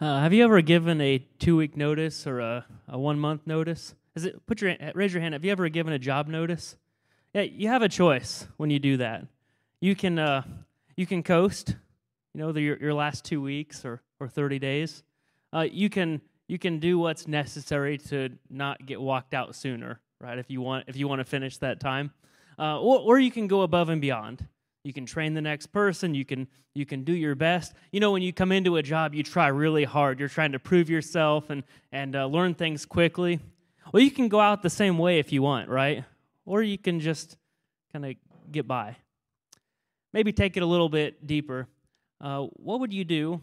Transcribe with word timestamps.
Uh, 0.00 0.18
have 0.20 0.32
you 0.32 0.42
ever 0.42 0.62
given 0.62 0.98
a 1.02 1.18
two 1.38 1.58
week 1.58 1.76
notice 1.76 2.26
or 2.26 2.40
a, 2.40 2.64
a 2.88 2.98
one 2.98 3.18
month 3.18 3.46
notice? 3.46 3.94
Is 4.14 4.24
it 4.24 4.46
put 4.46 4.62
your 4.62 4.74
raise 4.94 5.12
your 5.12 5.20
hand? 5.20 5.34
Have 5.34 5.44
you 5.44 5.52
ever 5.52 5.68
given 5.68 5.92
a 5.92 5.98
job 5.98 6.26
notice? 6.26 6.76
Yeah, 7.34 7.42
you 7.42 7.68
have 7.68 7.82
a 7.82 7.88
choice 7.88 8.46
when 8.56 8.70
you 8.70 8.78
do 8.78 8.96
that. 8.96 9.26
You 9.78 9.94
can 9.94 10.18
uh, 10.18 10.42
you 10.96 11.04
can 11.04 11.22
coast, 11.22 11.76
you 12.32 12.40
know, 12.40 12.50
the, 12.50 12.62
your, 12.62 12.78
your 12.78 12.94
last 12.94 13.26
two 13.26 13.42
weeks 13.42 13.84
or, 13.84 14.00
or 14.18 14.26
thirty 14.26 14.58
days. 14.58 15.02
Uh, 15.52 15.66
you 15.70 15.90
can 15.90 16.22
you 16.48 16.58
can 16.58 16.78
do 16.78 16.98
what's 16.98 17.28
necessary 17.28 17.98
to 17.98 18.30
not 18.48 18.86
get 18.86 18.98
walked 18.98 19.34
out 19.34 19.54
sooner, 19.54 20.00
right? 20.18 20.38
If 20.38 20.48
you 20.48 20.62
want 20.62 20.86
if 20.88 20.96
you 20.96 21.08
want 21.08 21.18
to 21.18 21.26
finish 21.26 21.58
that 21.58 21.78
time, 21.78 22.10
uh, 22.58 22.80
or, 22.80 23.00
or 23.00 23.18
you 23.18 23.30
can 23.30 23.48
go 23.48 23.60
above 23.60 23.90
and 23.90 24.00
beyond. 24.00 24.46
You 24.84 24.92
can 24.92 25.04
train 25.04 25.34
the 25.34 25.42
next 25.42 25.66
person. 25.66 26.14
You 26.14 26.24
can 26.24 26.48
you 26.74 26.86
can 26.86 27.04
do 27.04 27.12
your 27.12 27.34
best. 27.34 27.74
You 27.92 28.00
know, 28.00 28.12
when 28.12 28.22
you 28.22 28.32
come 28.32 28.52
into 28.52 28.76
a 28.76 28.82
job, 28.82 29.14
you 29.14 29.22
try 29.22 29.48
really 29.48 29.84
hard. 29.84 30.18
You're 30.18 30.28
trying 30.28 30.52
to 30.52 30.58
prove 30.58 30.88
yourself 30.88 31.50
and 31.50 31.64
and 31.92 32.16
uh, 32.16 32.26
learn 32.26 32.54
things 32.54 32.86
quickly. 32.86 33.40
Well, 33.92 34.02
you 34.02 34.10
can 34.10 34.28
go 34.28 34.40
out 34.40 34.62
the 34.62 34.70
same 34.70 34.98
way 34.98 35.18
if 35.18 35.32
you 35.32 35.42
want, 35.42 35.68
right? 35.68 36.04
Or 36.46 36.62
you 36.62 36.78
can 36.78 37.00
just 37.00 37.36
kind 37.92 38.06
of 38.06 38.14
get 38.50 38.66
by. 38.66 38.96
Maybe 40.12 40.32
take 40.32 40.56
it 40.56 40.62
a 40.62 40.66
little 40.66 40.88
bit 40.88 41.26
deeper. 41.26 41.68
Uh, 42.20 42.46
what 42.54 42.80
would 42.80 42.92
you 42.92 43.04
do 43.04 43.42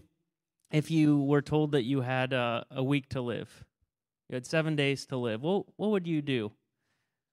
if 0.72 0.92
you 0.92 1.22
were 1.22 1.42
told 1.42 1.72
that 1.72 1.84
you 1.84 2.02
had 2.02 2.34
uh, 2.34 2.64
a 2.72 2.84
week 2.84 3.10
to 3.10 3.22
live? 3.22 3.66
You 4.30 4.36
had 4.36 4.46
seven 4.46 4.76
days 4.76 5.06
to 5.08 5.18
live. 5.18 5.44
Well, 5.44 5.66
what 5.78 5.92
would 5.92 6.08
you 6.08 6.22
do? 6.22 6.52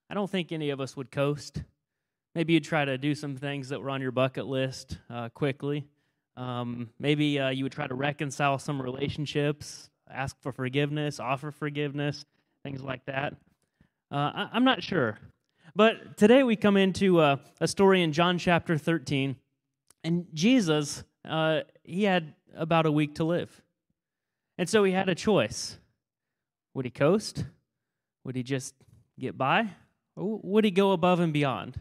I 0.09 0.13
don't 0.13 0.29
think 0.29 0.51
any 0.51 0.69
of 0.69 0.79
us 0.79 0.95
would 0.95 1.11
coast. 1.11 1.63
Maybe 2.35 2.51
you'd 2.51 2.65
try 2.65 2.83
to 2.83 2.97
do 2.97 3.15
some 3.15 3.37
things 3.37 3.69
that 3.69 3.81
were 3.81 3.89
on 3.89 4.01
your 4.01 4.11
bucket 4.11 4.45
list 4.45 4.97
uh, 5.09 5.29
quickly. 5.29 5.87
Um, 6.35 6.89
maybe 6.99 7.39
uh, 7.39 7.49
you 7.49 7.63
would 7.63 7.71
try 7.71 7.87
to 7.87 7.95
reconcile 7.95 8.59
some 8.59 8.81
relationships, 8.81 9.89
ask 10.11 10.35
for 10.41 10.51
forgiveness, 10.51 11.21
offer 11.21 11.49
forgiveness, 11.49 12.25
things 12.61 12.83
like 12.83 13.05
that. 13.05 13.35
Uh, 14.11 14.31
I- 14.35 14.49
am 14.53 14.65
not 14.65 14.83
sure. 14.83 15.17
But 15.77 16.17
today 16.17 16.43
we 16.43 16.57
come 16.57 16.75
into 16.75 17.19
uh, 17.19 17.37
a 17.61 17.69
story 17.69 18.01
in 18.01 18.11
John 18.11 18.37
chapter 18.37 18.77
13. 18.77 19.37
And 20.03 20.27
Jesus, 20.33 21.05
uh, 21.23 21.61
he 21.85 22.03
had 22.03 22.33
about 22.53 22.85
a 22.85 22.91
week 22.91 23.15
to 23.15 23.23
live. 23.23 23.61
And 24.57 24.67
so 24.67 24.83
he 24.83 24.91
had 24.91 25.07
a 25.07 25.15
choice. 25.15 25.77
Would 26.73 26.83
he 26.83 26.91
coast? 26.91 27.45
Would 28.25 28.35
he 28.35 28.43
just 28.43 28.75
get 29.17 29.37
by? 29.37 29.69
Or 30.17 30.39
would 30.43 30.65
he 30.65 30.71
go 30.71 30.91
above 30.91 31.21
and 31.21 31.31
beyond? 31.31 31.79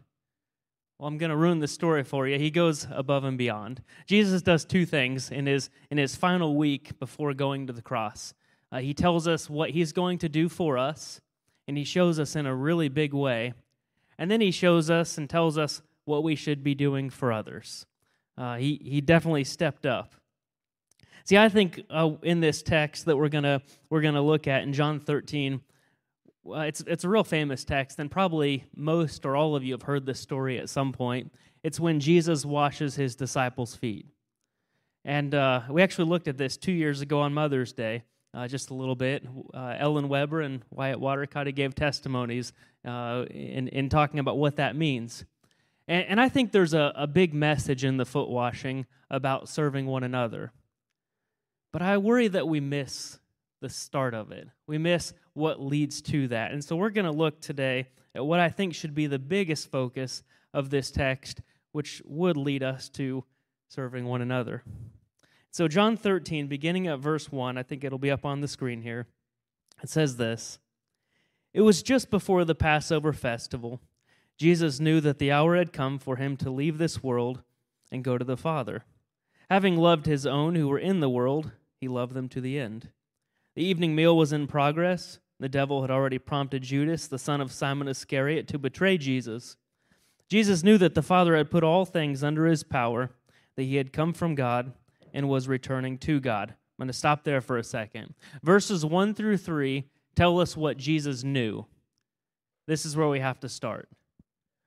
Well, 0.98 1.08
I'm 1.08 1.18
going 1.18 1.30
to 1.30 1.36
ruin 1.36 1.58
the 1.58 1.66
story 1.66 2.04
for 2.04 2.28
you. 2.28 2.38
He 2.38 2.50
goes 2.50 2.86
above 2.90 3.24
and 3.24 3.36
beyond. 3.36 3.82
Jesus 4.06 4.42
does 4.42 4.64
two 4.64 4.86
things 4.86 5.30
in 5.30 5.46
his, 5.46 5.68
in 5.90 5.98
his 5.98 6.14
final 6.14 6.54
week 6.56 6.98
before 7.00 7.34
going 7.34 7.66
to 7.66 7.72
the 7.72 7.82
cross. 7.82 8.32
Uh, 8.70 8.78
he 8.78 8.94
tells 8.94 9.26
us 9.26 9.50
what 9.50 9.70
he's 9.70 9.92
going 9.92 10.18
to 10.18 10.28
do 10.28 10.48
for 10.48 10.78
us, 10.78 11.20
and 11.66 11.76
he 11.76 11.84
shows 11.84 12.20
us 12.20 12.36
in 12.36 12.46
a 12.46 12.54
really 12.54 12.88
big 12.88 13.12
way. 13.12 13.54
And 14.18 14.30
then 14.30 14.40
he 14.40 14.52
shows 14.52 14.88
us 14.88 15.18
and 15.18 15.28
tells 15.28 15.58
us 15.58 15.82
what 16.04 16.22
we 16.22 16.36
should 16.36 16.62
be 16.62 16.76
doing 16.76 17.10
for 17.10 17.32
others. 17.32 17.86
Uh, 18.38 18.56
he, 18.56 18.80
he 18.84 19.00
definitely 19.00 19.44
stepped 19.44 19.86
up. 19.86 20.14
See, 21.24 21.38
I 21.38 21.48
think 21.48 21.82
uh, 21.90 22.10
in 22.22 22.40
this 22.40 22.62
text 22.62 23.06
that 23.06 23.16
we're 23.16 23.30
gonna 23.30 23.62
we're 23.88 24.02
gonna 24.02 24.20
look 24.20 24.46
at 24.46 24.62
in 24.62 24.74
John 24.74 25.00
13, 25.00 25.62
well, 26.44 26.60
it's, 26.60 26.82
it's 26.86 27.04
a 27.04 27.08
real 27.08 27.24
famous 27.24 27.64
text, 27.64 27.98
and 27.98 28.10
probably 28.10 28.64
most 28.76 29.24
or 29.24 29.34
all 29.34 29.56
of 29.56 29.64
you 29.64 29.72
have 29.72 29.82
heard 29.82 30.04
this 30.04 30.20
story 30.20 30.58
at 30.58 30.68
some 30.68 30.92
point. 30.92 31.32
It's 31.62 31.80
when 31.80 32.00
Jesus 32.00 32.44
washes 32.44 32.94
his 32.94 33.16
disciples' 33.16 33.74
feet. 33.74 34.06
And 35.06 35.34
uh, 35.34 35.62
we 35.70 35.82
actually 35.82 36.08
looked 36.08 36.28
at 36.28 36.36
this 36.36 36.56
two 36.58 36.72
years 36.72 37.00
ago 37.00 37.20
on 37.20 37.32
Mother's 37.32 37.72
Day, 37.72 38.02
uh, 38.34 38.46
just 38.46 38.70
a 38.70 38.74
little 38.74 38.94
bit. 38.94 39.26
Uh, 39.54 39.74
Ellen 39.78 40.08
Weber 40.08 40.42
and 40.42 40.62
Wyatt 40.70 41.00
Watercott 41.00 41.52
gave 41.54 41.74
testimonies 41.74 42.52
uh, 42.86 43.24
in, 43.30 43.68
in 43.68 43.88
talking 43.88 44.20
about 44.20 44.36
what 44.36 44.56
that 44.56 44.77
means. 44.77 45.24
And, 45.88 46.04
and 46.08 46.20
I 46.20 46.28
think 46.28 46.52
there's 46.52 46.74
a, 46.74 46.92
a 46.94 47.06
big 47.06 47.33
message 47.33 47.84
in 47.84 47.96
the 47.96 48.06
foot 48.06 48.28
washing 48.28 48.86
about 49.10 49.48
serving 49.48 49.86
one 49.86 50.04
another. 50.04 50.52
But 51.72 51.83
I 51.83 51.98
worry 51.98 52.28
that 52.28 52.46
we 52.46 52.60
miss 52.60 53.18
the 53.60 53.68
start 53.68 54.14
of 54.14 54.32
it. 54.32 54.48
We 54.66 54.78
miss 54.78 55.12
what 55.32 55.60
leads 55.60 56.02
to 56.02 56.28
that. 56.28 56.52
And 56.52 56.62
so 56.64 56.76
we're 56.76 56.90
going 56.90 57.06
to 57.06 57.10
look 57.10 57.40
today 57.40 57.88
at 58.14 58.24
what 58.24 58.40
I 58.40 58.48
think 58.48 58.74
should 58.74 58.94
be 58.94 59.06
the 59.06 59.18
biggest 59.18 59.70
focus 59.70 60.22
of 60.52 60.70
this 60.70 60.90
text, 60.90 61.40
which 61.72 62.02
would 62.04 62.36
lead 62.36 62.62
us 62.62 62.88
to 62.90 63.24
serving 63.68 64.04
one 64.04 64.22
another. 64.22 64.62
So, 65.50 65.68
John 65.68 65.96
13, 65.96 66.46
beginning 66.46 66.88
at 66.88 66.98
verse 66.98 67.30
1, 67.30 67.56
I 67.56 67.62
think 67.62 67.84
it'll 67.84 67.98
be 67.98 68.10
up 68.10 68.24
on 68.24 68.40
the 68.40 68.48
screen 68.48 68.82
here. 68.82 69.06
It 69.82 69.88
says 69.88 70.16
this 70.16 70.58
It 71.52 71.62
was 71.62 71.82
just 71.82 72.10
before 72.10 72.44
the 72.44 72.54
Passover 72.54 73.12
festival. 73.12 73.80
Jesus 74.36 74.80
knew 74.80 75.00
that 75.00 75.18
the 75.18 75.30
hour 75.30 75.56
had 75.56 75.72
come 75.72 75.98
for 75.98 76.16
him 76.16 76.36
to 76.38 76.50
leave 76.50 76.78
this 76.78 77.02
world 77.02 77.42
and 77.92 78.02
go 78.02 78.18
to 78.18 78.24
the 78.24 78.36
Father. 78.36 78.84
Having 79.48 79.76
loved 79.76 80.06
his 80.06 80.26
own 80.26 80.56
who 80.56 80.66
were 80.66 80.78
in 80.78 80.98
the 81.00 81.08
world, 81.08 81.52
he 81.80 81.86
loved 81.86 82.14
them 82.14 82.28
to 82.30 82.40
the 82.40 82.58
end. 82.58 82.88
The 83.56 83.64
evening 83.64 83.94
meal 83.94 84.16
was 84.16 84.32
in 84.32 84.46
progress. 84.46 85.18
The 85.38 85.48
devil 85.48 85.82
had 85.82 85.90
already 85.90 86.18
prompted 86.18 86.62
Judas, 86.62 87.06
the 87.06 87.18
son 87.18 87.40
of 87.40 87.52
Simon 87.52 87.88
Iscariot, 87.88 88.48
to 88.48 88.58
betray 88.58 88.98
Jesus. 88.98 89.56
Jesus 90.28 90.62
knew 90.62 90.78
that 90.78 90.94
the 90.94 91.02
Father 91.02 91.36
had 91.36 91.50
put 91.50 91.62
all 91.62 91.84
things 91.84 92.24
under 92.24 92.46
his 92.46 92.64
power, 92.64 93.10
that 93.56 93.62
he 93.64 93.76
had 93.76 93.92
come 93.92 94.12
from 94.12 94.34
God 94.34 94.72
and 95.12 95.28
was 95.28 95.46
returning 95.46 95.98
to 95.98 96.18
God. 96.18 96.50
I'm 96.50 96.84
going 96.84 96.88
to 96.88 96.92
stop 96.92 97.22
there 97.22 97.40
for 97.40 97.56
a 97.56 97.64
second. 97.64 98.14
Verses 98.42 98.84
1 98.84 99.14
through 99.14 99.36
3 99.36 99.84
tell 100.16 100.40
us 100.40 100.56
what 100.56 100.76
Jesus 100.76 101.22
knew. 101.22 101.66
This 102.66 102.84
is 102.84 102.96
where 102.96 103.08
we 103.08 103.20
have 103.20 103.38
to 103.40 103.48
start. 103.48 103.88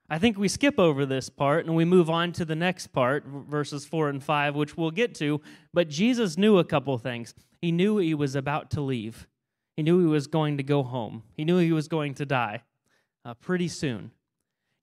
I 0.09 0.19
think 0.19 0.37
we 0.37 0.47
skip 0.47 0.79
over 0.79 1.05
this 1.05 1.29
part 1.29 1.65
and 1.65 1.75
we 1.75 1.83
move 1.83 2.09
on 2.09 2.31
to 2.33 2.45
the 2.45 2.55
next 2.55 2.87
part, 2.87 3.25
verses 3.25 3.85
4 3.85 4.09
and 4.09 4.23
5, 4.23 4.55
which 4.55 4.77
we'll 4.77 4.91
get 4.91 5.15
to. 5.15 5.41
But 5.73 5.89
Jesus 5.89 6.37
knew 6.37 6.57
a 6.59 6.63
couple 6.63 6.97
things. 6.97 7.33
He 7.61 7.71
knew 7.71 7.97
he 7.97 8.13
was 8.13 8.35
about 8.35 8.71
to 8.71 8.81
leave, 8.81 9.27
he 9.75 9.83
knew 9.83 9.99
he 9.99 10.07
was 10.07 10.27
going 10.27 10.57
to 10.57 10.63
go 10.63 10.83
home, 10.83 11.23
he 11.35 11.43
knew 11.43 11.57
he 11.57 11.71
was 11.71 11.87
going 11.87 12.13
to 12.15 12.25
die 12.25 12.63
uh, 13.25 13.33
pretty 13.35 13.67
soon. 13.67 14.11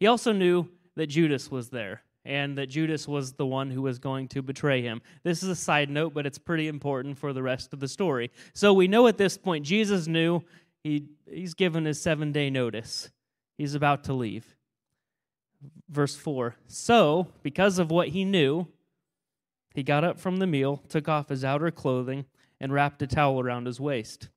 He 0.00 0.06
also 0.06 0.32
knew 0.32 0.68
that 0.96 1.06
Judas 1.06 1.50
was 1.50 1.70
there 1.70 2.02
and 2.24 2.56
that 2.58 2.68
Judas 2.68 3.06
was 3.06 3.34
the 3.34 3.46
one 3.46 3.70
who 3.70 3.82
was 3.82 3.98
going 3.98 4.28
to 4.28 4.42
betray 4.42 4.82
him. 4.82 5.02
This 5.22 5.42
is 5.42 5.48
a 5.48 5.56
side 5.56 5.90
note, 5.90 6.14
but 6.14 6.26
it's 6.26 6.38
pretty 6.38 6.68
important 6.68 7.18
for 7.18 7.32
the 7.32 7.42
rest 7.42 7.72
of 7.72 7.80
the 7.80 7.88
story. 7.88 8.30
So 8.54 8.72
we 8.72 8.88
know 8.88 9.06
at 9.06 9.18
this 9.18 9.36
point 9.36 9.64
Jesus 9.64 10.06
knew 10.06 10.42
he, 10.82 11.06
he's 11.30 11.54
given 11.54 11.84
his 11.84 12.00
seven 12.00 12.32
day 12.32 12.50
notice, 12.50 13.10
he's 13.56 13.74
about 13.74 14.04
to 14.04 14.12
leave 14.12 14.54
verse 15.88 16.14
4 16.14 16.56
So, 16.66 17.28
because 17.42 17.78
of 17.78 17.90
what 17.90 18.08
he 18.08 18.24
knew, 18.24 18.66
he 19.74 19.82
got 19.82 20.04
up 20.04 20.18
from 20.18 20.36
the 20.36 20.46
meal, 20.46 20.82
took 20.88 21.08
off 21.08 21.28
his 21.28 21.44
outer 21.44 21.70
clothing, 21.70 22.26
and 22.64 22.72
wrapped 22.72 23.02
a 23.02 23.06
towel 23.06 23.40
around 23.40 23.66
his 23.66 23.78
waist. 23.78 24.30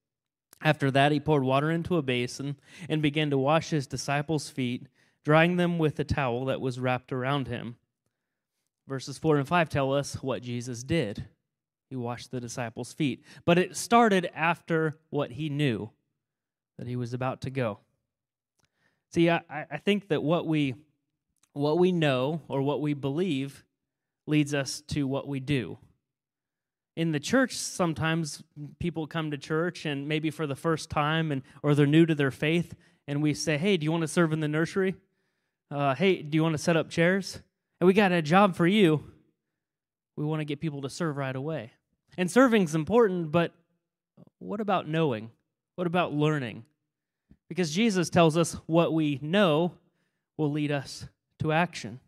After 0.61 0.91
that, 0.91 1.13
he 1.13 1.19
poured 1.21 1.45
water 1.45 1.71
into 1.71 1.95
a 1.95 2.01
basin 2.01 2.57
and 2.89 3.01
began 3.01 3.29
to 3.29 3.37
wash 3.37 3.69
his 3.69 3.87
disciples' 3.87 4.49
feet, 4.49 4.87
drying 5.23 5.55
them 5.55 5.77
with 5.77 5.95
the 5.95 6.03
towel 6.03 6.43
that 6.43 6.59
was 6.59 6.77
wrapped 6.77 7.13
around 7.13 7.47
him. 7.47 7.77
Verses 8.85 9.17
4 9.17 9.37
and 9.37 9.47
5 9.47 9.69
tell 9.69 9.93
us 9.93 10.15
what 10.15 10.41
Jesus 10.41 10.83
did. 10.83 11.23
He 11.89 11.95
washed 11.95 12.29
the 12.29 12.41
disciples' 12.41 12.91
feet. 12.91 13.23
But 13.45 13.57
it 13.57 13.77
started 13.77 14.29
after 14.35 14.95
what 15.09 15.31
he 15.31 15.47
knew 15.47 15.91
that 16.77 16.87
he 16.87 16.97
was 16.97 17.13
about 17.13 17.39
to 17.43 17.49
go. 17.49 17.79
See, 19.13 19.29
I, 19.29 19.39
I 19.49 19.77
think 19.77 20.09
that 20.09 20.21
what 20.21 20.45
we 20.45 20.75
what 21.53 21.79
we 21.79 21.93
know 21.93 22.41
or 22.49 22.61
what 22.61 22.81
we 22.81 22.93
believe 22.93 23.63
leads 24.25 24.53
us 24.53 24.81
to 24.89 25.07
what 25.07 25.29
we 25.29 25.39
do. 25.39 25.77
In 26.97 27.11
the 27.11 27.19
church, 27.19 27.55
sometimes 27.55 28.43
people 28.79 29.05
come 29.05 29.29
to 29.29 29.37
church 29.37 29.85
and 29.85 30.07
maybe 30.07 30.31
for 30.31 30.47
the 30.47 30.55
first 30.55 30.89
time 30.89 31.31
and 31.31 31.43
or 31.61 31.75
they're 31.75 31.85
new 31.85 32.07
to 32.07 32.15
their 32.15 32.31
faith, 32.31 32.73
and 33.07 33.21
we 33.21 33.35
say, 33.35 33.55
"Hey, 33.55 33.77
do 33.77 33.83
you 33.83 33.91
want 33.91 34.01
to 34.01 34.07
serve 34.07 34.33
in 34.33 34.39
the 34.39 34.47
nursery? 34.47 34.95
Uh, 35.69 35.93
hey, 35.93 36.23
do 36.23 36.35
you 36.35 36.41
want 36.41 36.53
to 36.53 36.57
set 36.57 36.75
up 36.75 36.89
chairs? 36.89 37.39
And 37.79 37.87
we 37.87 37.93
got 37.93 38.11
a 38.11 38.23
job 38.23 38.55
for 38.55 38.65
you. 38.65 39.03
We 40.15 40.25
want 40.25 40.39
to 40.39 40.45
get 40.45 40.59
people 40.59 40.81
to 40.81 40.89
serve 40.89 41.17
right 41.17 41.35
away. 41.35 41.71
And 42.17 42.31
serving's 42.31 42.73
important, 42.73 43.31
but 43.31 43.53
what 44.39 44.59
about 44.59 44.87
knowing? 44.87 45.29
What 45.75 45.85
about 45.85 46.13
learning? 46.13 46.65
Because 47.47 47.71
Jesus 47.71 48.09
tells 48.09 48.37
us 48.37 48.53
what 48.65 48.91
we 48.91 49.19
know 49.21 49.73
will 50.35 50.51
lead 50.51 50.71
us 50.71 51.05
to 51.37 51.51
action. 51.51 51.99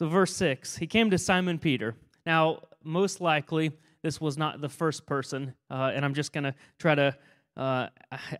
So, 0.00 0.08
verse 0.08 0.34
6 0.34 0.78
He 0.78 0.88
came 0.88 1.10
to 1.10 1.18
Simon 1.18 1.60
Peter. 1.60 1.94
Now, 2.26 2.62
most 2.84 3.20
likely, 3.20 3.72
this 4.02 4.20
was 4.20 4.36
not 4.36 4.60
the 4.60 4.68
first 4.68 5.06
person, 5.06 5.54
uh, 5.70 5.92
and 5.94 6.04
I'm 6.04 6.14
just 6.14 6.32
going 6.32 6.44
to 6.44 6.54
try 6.78 6.94
to 6.94 7.16
uh, 7.56 7.88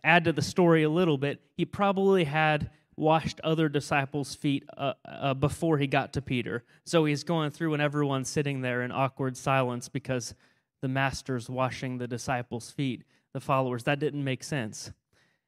add 0.03 0.25
to 0.25 0.33
the 0.33 0.41
story 0.41 0.83
a 0.83 0.89
little 0.89 1.17
bit. 1.17 1.41
He 1.55 1.65
probably 1.65 2.23
had 2.23 2.71
washed 2.95 3.39
other 3.43 3.69
disciples' 3.69 4.35
feet 4.35 4.63
uh, 4.77 4.93
uh, 5.05 5.33
before 5.33 5.77
he 5.77 5.87
got 5.87 6.13
to 6.13 6.21
Peter. 6.21 6.63
So 6.85 7.05
he's 7.05 7.23
going 7.23 7.51
through, 7.51 7.73
and 7.73 7.81
everyone's 7.81 8.29
sitting 8.29 8.61
there 8.61 8.81
in 8.81 8.91
awkward 8.91 9.37
silence 9.37 9.89
because 9.89 10.35
the 10.81 10.87
master's 10.87 11.49
washing 11.49 11.97
the 11.97 12.07
disciples' 12.07 12.71
feet, 12.71 13.03
the 13.33 13.39
followers. 13.39 13.83
That 13.83 13.99
didn't 13.99 14.23
make 14.23 14.43
sense. 14.43 14.91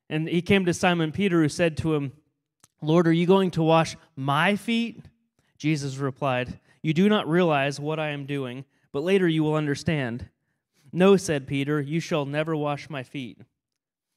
And 0.10 0.28
he 0.28 0.42
came 0.42 0.66
to 0.66 0.74
Simon 0.74 1.12
Peter, 1.12 1.42
who 1.42 1.50
said 1.50 1.78
to 1.78 1.96
him, 1.96 2.14
Lord, 2.82 3.08
are 3.08 3.14
you 3.14 3.26
going 3.26 3.52
to 3.52 3.64
wash 3.64 3.96
my 4.16 4.56
feet? 4.56 5.02
Jesus 5.58 5.98
replied, 5.98 6.60
You 6.82 6.94
do 6.94 7.10
not 7.10 7.28
realize 7.28 7.80
what 7.80 8.00
I 8.00 8.10
am 8.10 8.26
doing, 8.26 8.66
but 8.96 9.04
later 9.04 9.28
you 9.28 9.44
will 9.44 9.56
understand. 9.56 10.30
No, 10.94 11.18
said 11.18 11.48
Peter, 11.48 11.82
you 11.82 12.00
shall 12.00 12.24
never 12.24 12.56
wash 12.56 12.90
my 12.90 13.04
feet. 13.04 13.42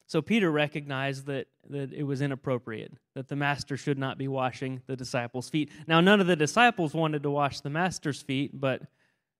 So 0.07 0.21
Peter 0.21 0.49
recognized 0.49 1.25
that, 1.25 1.47
that 1.69 1.91
it 1.91 2.03
was 2.03 2.21
inappropriate, 2.21 2.93
that 3.13 3.27
the 3.27 3.35
master 3.35 3.75
should 3.75 3.97
not 3.97 4.17
be 4.17 4.29
washing 4.29 4.81
the 4.87 4.95
disciples' 4.95 5.49
feet. 5.49 5.69
Now, 5.85 5.99
none 5.99 6.21
of 6.21 6.27
the 6.27 6.37
disciples 6.37 6.93
wanted 6.93 7.23
to 7.23 7.29
wash 7.29 7.59
the 7.59 7.69
master's 7.69 8.21
feet, 8.21 8.51
but 8.53 8.83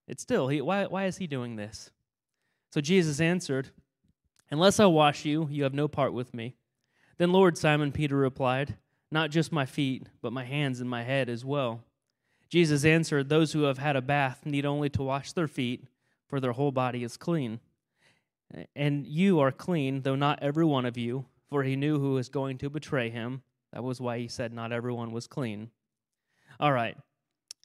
it's 0.10 0.22
still, 0.22 0.50
he, 0.50 0.60
why, 0.60 0.88
why 0.88 1.06
is 1.06 1.20
he 1.20 1.26
doing 1.26 1.56
this? 1.56 1.90
So 2.74 2.82
Jesus 2.82 3.22
answered, 3.22 3.70
Unless 4.52 4.82
I 4.82 4.88
wash 4.88 5.24
you, 5.24 5.48
you 5.50 5.64
have 5.64 5.74
no 5.74 5.88
part 5.88 6.12
with 6.12 6.34
me. 6.34 6.58
Then 7.18 7.32
Lord, 7.32 7.58
Simon 7.58 7.94
Peter 7.94 8.18
replied, 8.18 8.76
Not 9.10 9.32
just 9.32 9.54
my 9.54 9.66
feet, 9.66 10.08
but 10.22 10.34
my 10.34 10.44
hands 10.44 10.82
and 10.82 10.90
my 10.90 11.04
head 11.04 11.30
as 11.30 11.46
well. 11.46 11.86
Jesus 12.50 12.84
answered, 12.84 13.30
Those 13.30 13.54
who 13.54 13.64
have 13.64 13.78
had 13.78 13.96
a 13.96 14.02
bath 14.02 14.46
need 14.46 14.66
only 14.66 14.90
to 14.92 15.04
wash 15.04 15.32
their 15.32 15.48
feet, 15.48 15.86
for 16.28 16.40
their 16.40 16.52
whole 16.52 16.72
body 16.72 17.04
is 17.04 17.18
clean. 17.18 17.60
And 18.76 19.06
you 19.06 19.40
are 19.40 19.52
clean, 19.52 20.02
though 20.02 20.16
not 20.16 20.40
every 20.42 20.66
one 20.66 20.86
of 20.86 20.98
you, 20.98 21.26
for 21.50 21.64
he 21.64 21.76
knew 21.76 22.00
who 22.00 22.14
was 22.14 22.30
going 22.30 22.58
to 22.60 22.70
betray 22.70 23.10
him. 23.10 23.44
That 23.74 23.84
was 23.84 24.02
why 24.02 24.18
he 24.18 24.28
said 24.28 24.52
not 24.52 24.72
everyone 24.72 25.12
was 25.12 25.28
clean. 25.28 25.70
All 26.60 26.72
right. 26.72 26.98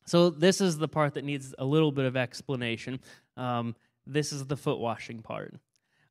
So, 0.06 0.28
this 0.28 0.60
is 0.60 0.76
the 0.76 0.88
part 0.88 1.14
that 1.14 1.24
needs 1.24 1.54
a 1.58 1.64
little 1.64 1.90
bit 1.90 2.04
of 2.04 2.14
explanation. 2.14 3.00
Um, 3.38 3.74
this 4.06 4.32
is 4.32 4.46
the 4.46 4.56
foot 4.56 4.78
washing 4.78 5.22
part. 5.22 5.54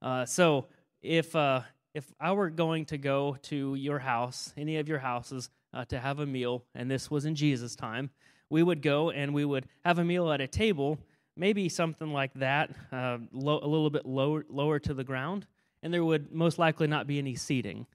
Uh, 0.01 0.25
so 0.25 0.65
if 1.01 1.35
uh, 1.35 1.61
if 1.93 2.11
I 2.19 2.31
were 2.33 2.49
going 2.49 2.85
to 2.85 2.97
go 2.97 3.37
to 3.43 3.75
your 3.75 3.99
house, 3.99 4.53
any 4.57 4.77
of 4.77 4.89
your 4.89 4.99
houses, 4.99 5.49
uh, 5.73 5.85
to 5.85 5.99
have 5.99 6.19
a 6.19 6.25
meal, 6.25 6.65
and 6.75 6.89
this 6.89 7.09
was 7.09 7.25
in 7.25 7.35
Jesus' 7.35 7.75
time, 7.75 8.09
we 8.53 8.63
would 8.63 8.81
go 8.81 9.09
and 9.09 9.33
we 9.33 9.43
would 9.43 9.65
have 9.83 9.97
a 9.97 10.03
meal 10.03 10.31
at 10.31 10.39
a 10.39 10.47
table, 10.47 10.99
maybe 11.35 11.67
something 11.67 12.13
like 12.13 12.33
that, 12.35 12.69
uh, 12.91 13.17
lo- 13.31 13.59
a 13.63 13.67
little 13.67 13.89
bit 13.89 14.05
lower 14.05 14.45
lower 14.47 14.79
to 14.79 14.93
the 14.93 15.03
ground, 15.03 15.47
and 15.81 15.93
there 15.93 16.05
would 16.05 16.31
most 16.31 16.59
likely 16.59 16.87
not 16.87 17.07
be 17.07 17.17
any 17.17 17.35
seating. 17.35 17.85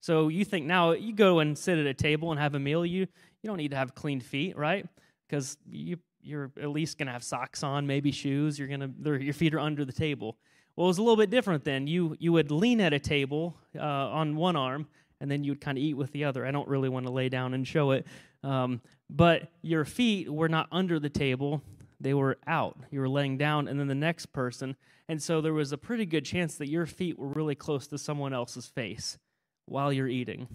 So 0.00 0.28
you 0.28 0.44
think 0.44 0.66
now 0.66 0.92
you 0.92 1.12
go 1.12 1.40
and 1.40 1.56
sit 1.56 1.78
at 1.78 1.86
a 1.86 1.94
table 1.94 2.30
and 2.30 2.40
have 2.40 2.54
a 2.54 2.58
meal, 2.58 2.86
you 2.86 3.00
you 3.42 3.46
don't 3.50 3.58
need 3.58 3.72
to 3.72 3.76
have 3.76 3.94
clean 3.94 4.20
feet, 4.20 4.56
right? 4.56 4.86
Because 5.28 5.58
you 5.70 5.98
you're 6.22 6.50
at 6.60 6.70
least 6.70 6.98
going 6.98 7.06
to 7.06 7.12
have 7.12 7.22
socks 7.22 7.62
on, 7.62 7.86
maybe 7.86 8.10
shoes. 8.10 8.58
You're 8.58 8.68
to 8.68 8.90
your 9.22 9.34
feet 9.34 9.54
are 9.54 9.60
under 9.60 9.84
the 9.84 9.92
table. 9.92 10.36
Well, 10.74 10.86
it 10.86 10.88
was 10.88 10.98
a 10.98 11.02
little 11.02 11.16
bit 11.16 11.30
different 11.30 11.64
then. 11.64 11.86
You, 11.86 12.16
you 12.18 12.32
would 12.32 12.50
lean 12.50 12.80
at 12.80 12.92
a 12.92 12.98
table 12.98 13.56
uh, 13.78 13.82
on 14.20 14.36
one 14.36 14.56
arm, 14.56 14.88
and 15.20 15.30
then 15.30 15.44
you 15.44 15.52
would 15.52 15.60
kind 15.60 15.78
of 15.78 15.84
eat 15.84 15.94
with 15.94 16.12
the 16.12 16.24
other. 16.24 16.44
I 16.44 16.50
don't 16.50 16.68
really 16.68 16.90
want 16.90 17.06
to 17.06 17.12
lay 17.12 17.28
down 17.28 17.54
and 17.54 17.66
show 17.66 17.92
it. 17.92 18.06
Um, 18.42 18.80
but 19.08 19.50
your 19.62 19.84
feet 19.84 20.32
were 20.32 20.48
not 20.48 20.68
under 20.72 20.98
the 20.98 21.08
table, 21.08 21.62
they 22.00 22.14
were 22.14 22.38
out. 22.46 22.76
You 22.90 23.00
were 23.00 23.08
laying 23.08 23.38
down, 23.38 23.68
and 23.68 23.78
then 23.80 23.88
the 23.88 23.94
next 23.94 24.26
person. 24.26 24.76
And 25.08 25.22
so 25.22 25.40
there 25.40 25.54
was 25.54 25.72
a 25.72 25.78
pretty 25.78 26.04
good 26.04 26.24
chance 26.24 26.56
that 26.56 26.68
your 26.68 26.86
feet 26.86 27.18
were 27.18 27.28
really 27.28 27.54
close 27.54 27.86
to 27.88 27.98
someone 27.98 28.34
else's 28.34 28.66
face 28.66 29.18
while 29.66 29.92
you're 29.92 30.08
eating. 30.08 30.48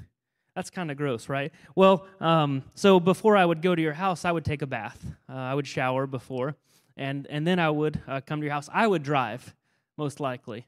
That's 0.56 0.70
kind 0.70 0.92
of 0.92 0.98
gross, 0.98 1.30
right? 1.30 1.52
Well, 1.76 2.06
um, 2.20 2.64
so 2.76 3.00
before 3.00 3.38
I 3.38 3.46
would 3.46 3.62
go 3.62 3.74
to 3.74 3.82
your 3.82 3.94
house, 3.94 4.26
I 4.26 4.32
would 4.32 4.44
take 4.44 4.62
a 4.62 4.68
bath. 4.68 5.04
Uh, 5.30 5.34
I 5.34 5.56
would 5.56 5.66
shower 5.66 6.06
before, 6.06 6.56
and, 6.98 7.26
and 7.28 7.48
then 7.48 7.58
I 7.58 7.70
would 7.70 8.02
uh, 8.08 8.20
come 8.26 8.42
to 8.42 8.46
your 8.46 8.54
house. 8.54 8.70
I 8.72 8.86
would 8.86 9.04
drive 9.04 9.56
most 9.98 10.20
likely. 10.20 10.68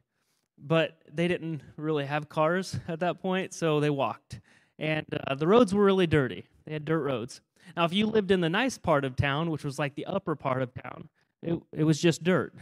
But 0.57 1.01
they 1.12 1.27
didn't 1.27 1.62
really 1.75 2.06
have 2.06 2.30
cars 2.30 2.80
at 2.88 3.00
that 3.01 3.21
point, 3.21 3.53
so 3.53 3.80
they 3.80 3.89
walked. 3.89 4.39
And 4.80 5.06
uh, 5.27 5.35
the 5.35 5.47
roads 5.47 5.74
were 5.74 5.83
really 5.83 6.07
dirty. 6.07 6.45
They 6.65 6.74
had 6.74 6.85
dirt 6.85 7.01
roads. 7.01 7.41
Now, 7.75 7.86
if 7.86 7.94
you 7.94 8.06
lived 8.06 8.31
in 8.31 8.42
the 8.42 8.50
nice 8.50 8.77
part 8.77 9.06
of 9.06 9.15
town, 9.15 9.50
which 9.50 9.63
was 9.63 9.80
like 9.80 9.95
the 9.95 10.06
upper 10.06 10.36
part 10.36 10.62
of 10.62 10.74
town, 10.74 11.10
it, 11.42 11.60
it 11.71 11.83
was 11.83 12.00
just 12.00 12.24
dirt. 12.24 12.54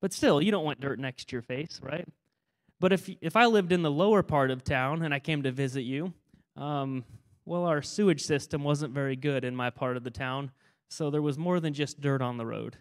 But 0.00 0.12
still, 0.12 0.42
you 0.42 0.50
don't 0.50 0.64
want 0.64 0.80
dirt 0.80 0.98
next 0.98 1.28
to 1.28 1.36
your 1.36 1.42
face, 1.42 1.80
right? 1.82 2.06
But 2.80 2.92
if, 2.92 3.08
if 3.20 3.36
I 3.36 3.46
lived 3.46 3.72
in 3.72 3.82
the 3.82 3.90
lower 3.90 4.22
part 4.22 4.50
of 4.50 4.64
town 4.64 5.02
and 5.02 5.14
I 5.14 5.20
came 5.20 5.44
to 5.44 5.52
visit 5.52 5.82
you, 5.82 6.12
um, 6.56 7.04
well, 7.44 7.64
our 7.64 7.82
sewage 7.82 8.22
system 8.22 8.64
wasn't 8.64 8.94
very 8.94 9.16
good 9.16 9.44
in 9.44 9.54
my 9.54 9.70
part 9.70 9.96
of 9.96 10.04
the 10.04 10.10
town, 10.10 10.50
so 10.90 11.10
there 11.10 11.22
was 11.22 11.38
more 11.38 11.60
than 11.60 11.72
just 11.72 12.00
dirt 12.00 12.20
on 12.20 12.36
the 12.36 12.46
road. 12.46 12.76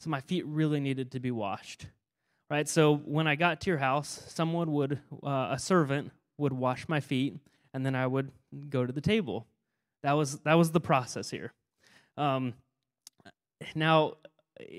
So 0.00 0.10
my 0.10 0.20
feet 0.20 0.44
really 0.46 0.80
needed 0.80 1.12
to 1.12 1.20
be 1.20 1.30
washed 1.30 1.86
right? 2.52 2.68
So 2.68 2.96
when 2.96 3.26
I 3.26 3.34
got 3.34 3.62
to 3.62 3.70
your 3.70 3.78
house, 3.78 4.24
someone 4.28 4.72
would, 4.72 4.98
uh, 5.24 5.48
a 5.52 5.58
servant 5.58 6.12
would 6.36 6.52
wash 6.52 6.86
my 6.86 7.00
feet, 7.00 7.38
and 7.72 7.84
then 7.86 7.94
I 7.94 8.06
would 8.06 8.30
go 8.68 8.84
to 8.84 8.92
the 8.92 9.00
table. 9.00 9.46
That 10.02 10.12
was 10.12 10.38
that 10.40 10.54
was 10.54 10.70
the 10.70 10.80
process 10.80 11.30
here. 11.30 11.52
Um, 12.16 12.54
now, 13.74 14.14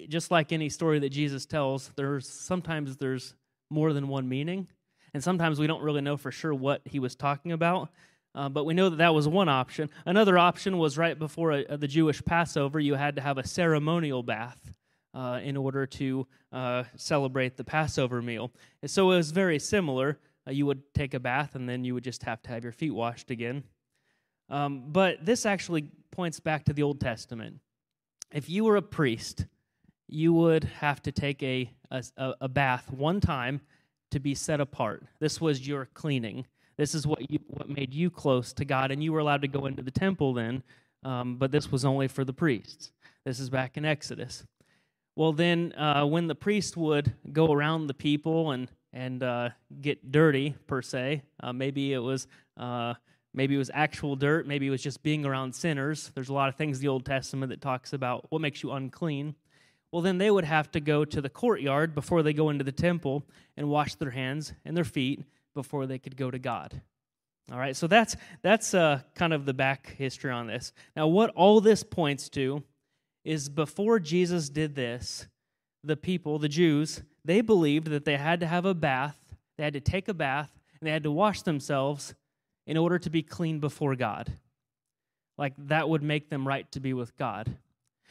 just 0.10 0.32
like 0.32 0.52
any 0.52 0.70
story 0.70 1.00
that 1.00 1.10
Jesus 1.10 1.46
tells, 1.46 1.92
there's 1.96 2.28
sometimes 2.28 2.98
there's 2.98 3.36
more 3.70 3.94
than 3.94 4.08
one 4.08 4.28
meaning, 4.28 4.68
and 5.14 5.24
sometimes 5.24 5.60
we 5.60 5.68
don't 5.68 5.82
really 5.82 6.02
know 6.02 6.18
for 6.18 6.32
sure 6.32 6.54
what 6.54 6.82
he 6.86 7.00
was 7.00 7.16
talking 7.16 7.52
about. 7.52 7.90
Uh, 8.36 8.50
but 8.50 8.66
we 8.66 8.74
know 8.74 8.90
that 8.90 8.96
that 8.96 9.14
was 9.14 9.28
one 9.28 9.48
option. 9.48 9.90
Another 10.06 10.38
option 10.40 10.80
was 10.80 10.98
right 10.98 11.18
before 11.18 11.52
a, 11.52 11.66
uh, 11.66 11.78
the 11.78 11.88
Jewish 11.88 12.24
Passover, 12.26 12.80
you 12.80 12.96
had 12.96 13.16
to 13.16 13.22
have 13.22 13.38
a 13.38 13.46
ceremonial 13.46 14.24
bath 14.24 14.74
uh, 15.14 15.40
in 15.44 15.56
order 15.56 15.86
to 15.86 16.26
uh, 16.52 16.84
celebrate 16.96 17.58
the 17.58 17.64
Passover 17.64 18.22
meal. 18.22 18.52
And 18.82 18.90
so 18.90 19.12
it 19.12 19.18
was 19.18 19.30
very 19.30 19.60
similar. 19.60 20.18
Uh, 20.48 20.52
you 20.52 20.66
would 20.66 20.82
take 20.96 21.14
a 21.14 21.20
bath 21.20 21.54
and 21.54 21.70
then 21.70 21.84
you 21.84 21.94
would 21.94 22.04
just 22.04 22.24
have 22.24 22.42
to 22.44 22.50
have 22.50 22.64
your 22.64 22.74
feet 22.74 22.92
washed 22.92 23.30
again. 23.30 23.64
Um, 24.50 24.86
but 24.88 25.26
this 25.26 25.46
actually 25.46 25.90
points 26.12 26.40
back 26.40 26.66
to 26.66 26.74
the 26.74 26.84
Old 26.84 27.00
Testament. 27.00 27.60
If 28.32 28.50
you 28.50 28.64
were 28.64 28.76
a 28.76 28.82
priest, 28.82 29.46
you 30.08 30.34
would 30.34 30.64
have 30.66 31.02
to 31.04 31.12
take 31.12 31.42
a, 31.44 31.72
a, 31.92 32.04
a 32.42 32.48
bath 32.48 32.92
one 32.92 33.20
time 33.20 33.62
to 34.12 34.20
be 34.20 34.36
set 34.36 34.62
apart. 34.62 35.04
This 35.20 35.42
was 35.42 35.68
your 35.68 35.88
cleaning. 35.94 36.46
This 36.78 36.96
is 36.96 37.06
what 37.06 37.30
you 37.30 37.40
what 37.48 37.70
made 37.70 37.94
you 37.94 38.10
close 38.10 38.54
to 38.54 38.66
God, 38.66 38.92
and 38.92 39.04
you 39.04 39.12
were 39.12 39.20
allowed 39.20 39.42
to 39.42 39.48
go 39.48 39.66
into 39.66 39.84
the 39.84 39.92
temple 39.92 40.34
then. 40.34 40.64
Um, 41.04 41.36
but 41.38 41.52
this 41.52 41.72
was 41.72 41.84
only 41.84 42.08
for 42.08 42.24
the 42.24 42.34
priests. 42.34 42.92
This 43.26 43.40
is 43.40 43.50
back 43.50 43.78
in 43.78 43.86
Exodus. 43.86 44.46
Well, 45.16 45.34
then, 45.34 45.74
uh, 45.74 46.06
when 46.06 46.28
the 46.28 46.36
priest 46.36 46.76
would 46.78 47.14
go 47.32 47.52
around 47.52 47.88
the 47.88 47.94
people 47.94 48.52
and 48.52 48.70
and 48.92 49.24
uh, 49.24 49.50
get 49.82 50.12
dirty 50.12 50.56
per 50.68 50.82
se, 50.82 51.24
uh, 51.42 51.52
maybe 51.52 51.94
it 51.94 52.00
was 52.00 52.28
uh, 52.58 52.94
maybe 53.34 53.56
it 53.56 53.58
was 53.58 53.72
actual 53.74 54.16
dirt, 54.16 54.48
maybe 54.48 54.68
it 54.68 54.72
was 54.72 54.82
just 54.82 55.04
being 55.04 55.26
around 55.26 55.56
sinners. 55.56 56.12
There's 56.16 56.30
a 56.30 56.34
lot 56.34 56.50
of 56.50 56.56
things 56.56 56.78
in 56.78 56.82
the 56.82 56.88
Old 56.90 57.06
Testament 57.06 57.50
that 57.50 57.62
talks 57.62 57.94
about 57.94 58.26
what 58.30 58.42
makes 58.42 58.64
you 58.64 58.72
unclean. 58.72 59.36
Well, 59.92 60.02
then 60.02 60.18
they 60.18 60.32
would 60.32 60.46
have 60.46 60.72
to 60.72 60.80
go 60.80 61.06
to 61.06 61.22
the 61.22 61.30
courtyard 61.30 61.94
before 61.94 62.24
they 62.24 62.34
go 62.34 62.50
into 62.50 62.64
the 62.64 62.72
temple 62.72 63.24
and 63.56 63.70
wash 63.70 63.96
their 63.96 64.12
hands 64.12 64.54
and 64.66 64.76
their 64.76 64.84
feet 64.84 65.24
before 65.54 65.86
they 65.86 66.00
could 66.00 66.18
go 66.18 66.32
to 66.32 66.40
God. 66.40 66.82
All 67.52 67.60
right, 67.60 67.76
so 67.76 67.88
that's 67.88 68.16
that's 68.42 68.74
uh, 68.74 69.02
kind 69.16 69.34
of 69.34 69.46
the 69.46 69.54
back 69.54 69.96
history 69.98 70.32
on 70.32 70.48
this. 70.48 70.72
Now, 70.96 71.08
what 71.08 71.30
all 71.36 71.60
this 71.60 71.84
points 71.84 72.30
to 72.30 72.64
is 73.26 73.50
before 73.50 74.00
Jesus 74.00 74.50
did 74.50 74.76
this, 74.76 75.28
the 75.84 75.98
people, 75.98 76.40
the 76.40 76.50
Jews, 76.50 77.04
they 77.26 77.42
believed 77.42 77.88
that 77.88 78.06
they 78.06 78.18
had 78.18 78.40
to 78.40 78.48
have 78.48 78.66
a 78.66 78.74
bath, 78.74 79.18
they 79.58 79.64
had 79.64 79.74
to 79.74 79.82
take 79.82 80.08
a 80.08 80.14
bath, 80.14 80.50
and 80.80 80.88
they 80.88 80.92
had 80.92 81.04
to 81.04 81.12
wash 81.12 81.42
themselves 81.42 82.16
in 82.66 82.78
order 82.78 83.00
to 83.00 83.10
be 83.10 83.22
clean 83.22 83.60
before 83.60 83.96
God. 83.96 84.32
Like 85.38 85.54
that 85.58 85.90
would 85.90 86.04
make 86.04 86.30
them 86.30 86.48
right 86.48 86.72
to 86.72 86.80
be 86.80 86.94
with 86.94 87.16
God. 87.18 87.58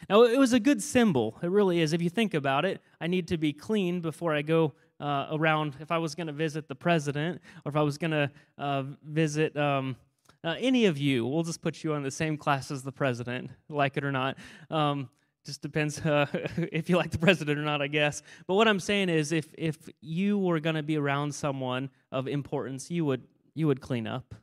Now, 0.08 0.22
it 0.24 0.38
was 0.38 0.52
a 0.52 0.60
good 0.60 0.82
symbol. 0.82 1.38
It 1.42 1.50
really 1.50 1.80
is. 1.80 1.92
If 1.92 2.02
you 2.02 2.10
think 2.10 2.34
about 2.34 2.64
it, 2.64 2.80
I 3.00 3.06
need 3.06 3.28
to 3.28 3.38
be 3.38 3.52
clean 3.52 4.00
before 4.00 4.34
I 4.34 4.42
go 4.42 4.72
uh, 4.98 5.28
around. 5.30 5.76
If 5.80 5.92
I 5.92 5.98
was 5.98 6.14
going 6.14 6.26
to 6.26 6.32
visit 6.32 6.68
the 6.68 6.74
president, 6.74 7.40
or 7.64 7.70
if 7.70 7.76
I 7.76 7.82
was 7.82 7.98
going 7.98 8.10
to 8.10 8.30
uh, 8.58 8.82
visit 9.04 9.56
um, 9.56 9.96
uh, 10.42 10.56
any 10.58 10.86
of 10.86 10.98
you, 10.98 11.26
we'll 11.26 11.44
just 11.44 11.62
put 11.62 11.84
you 11.84 11.94
on 11.94 12.02
the 12.02 12.10
same 12.10 12.36
class 12.36 12.70
as 12.70 12.82
the 12.82 12.90
president, 12.90 13.50
like 13.68 13.96
it 13.96 14.04
or 14.04 14.10
not. 14.10 14.38
Um, 14.70 15.08
just 15.44 15.62
depends 15.62 16.00
uh, 16.00 16.26
if 16.56 16.88
you 16.88 16.96
like 16.96 17.10
the 17.10 17.18
president 17.18 17.58
or 17.58 17.62
not, 17.62 17.80
I 17.80 17.86
guess. 17.86 18.22
But 18.46 18.54
what 18.54 18.68
I'm 18.68 18.80
saying 18.80 19.08
is, 19.08 19.32
if 19.32 19.46
if 19.56 19.76
you 20.00 20.38
were 20.38 20.60
going 20.60 20.76
to 20.76 20.82
be 20.82 20.96
around 20.96 21.34
someone 21.34 21.90
of 22.10 22.26
importance, 22.26 22.90
you 22.90 23.04
would 23.04 23.22
you 23.54 23.66
would 23.66 23.80
clean 23.80 24.06
up. 24.06 24.34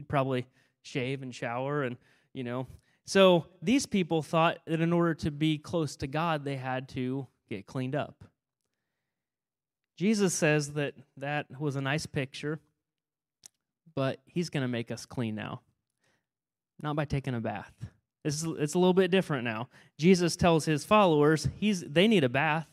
You'd 0.00 0.08
probably 0.08 0.46
shave 0.82 1.22
and 1.22 1.34
shower, 1.34 1.82
and 1.82 1.96
you 2.32 2.44
know. 2.44 2.66
So 3.06 3.46
these 3.60 3.86
people 3.86 4.22
thought 4.22 4.58
that 4.66 4.80
in 4.80 4.92
order 4.92 5.14
to 5.14 5.30
be 5.30 5.58
close 5.58 5.96
to 5.96 6.06
God, 6.06 6.44
they 6.44 6.56
had 6.56 6.88
to 6.90 7.26
get 7.48 7.66
cleaned 7.66 7.94
up. 7.94 8.24
Jesus 9.96 10.32
says 10.32 10.72
that 10.74 10.94
that 11.16 11.46
was 11.60 11.76
a 11.76 11.80
nice 11.80 12.06
picture 12.06 12.60
but 13.94 14.18
he's 14.26 14.50
going 14.50 14.62
to 14.62 14.68
make 14.68 14.90
us 14.90 15.06
clean 15.06 15.34
now. 15.34 15.60
Not 16.82 16.96
by 16.96 17.04
taking 17.04 17.34
a 17.34 17.40
bath. 17.40 17.72
It's, 18.24 18.42
it's 18.42 18.74
a 18.74 18.78
little 18.78 18.94
bit 18.94 19.10
different 19.10 19.44
now. 19.44 19.68
Jesus 19.98 20.36
tells 20.36 20.64
his 20.64 20.84
followers 20.84 21.48
he's, 21.58 21.82
they 21.82 22.08
need 22.08 22.24
a 22.24 22.28
bath. 22.28 22.68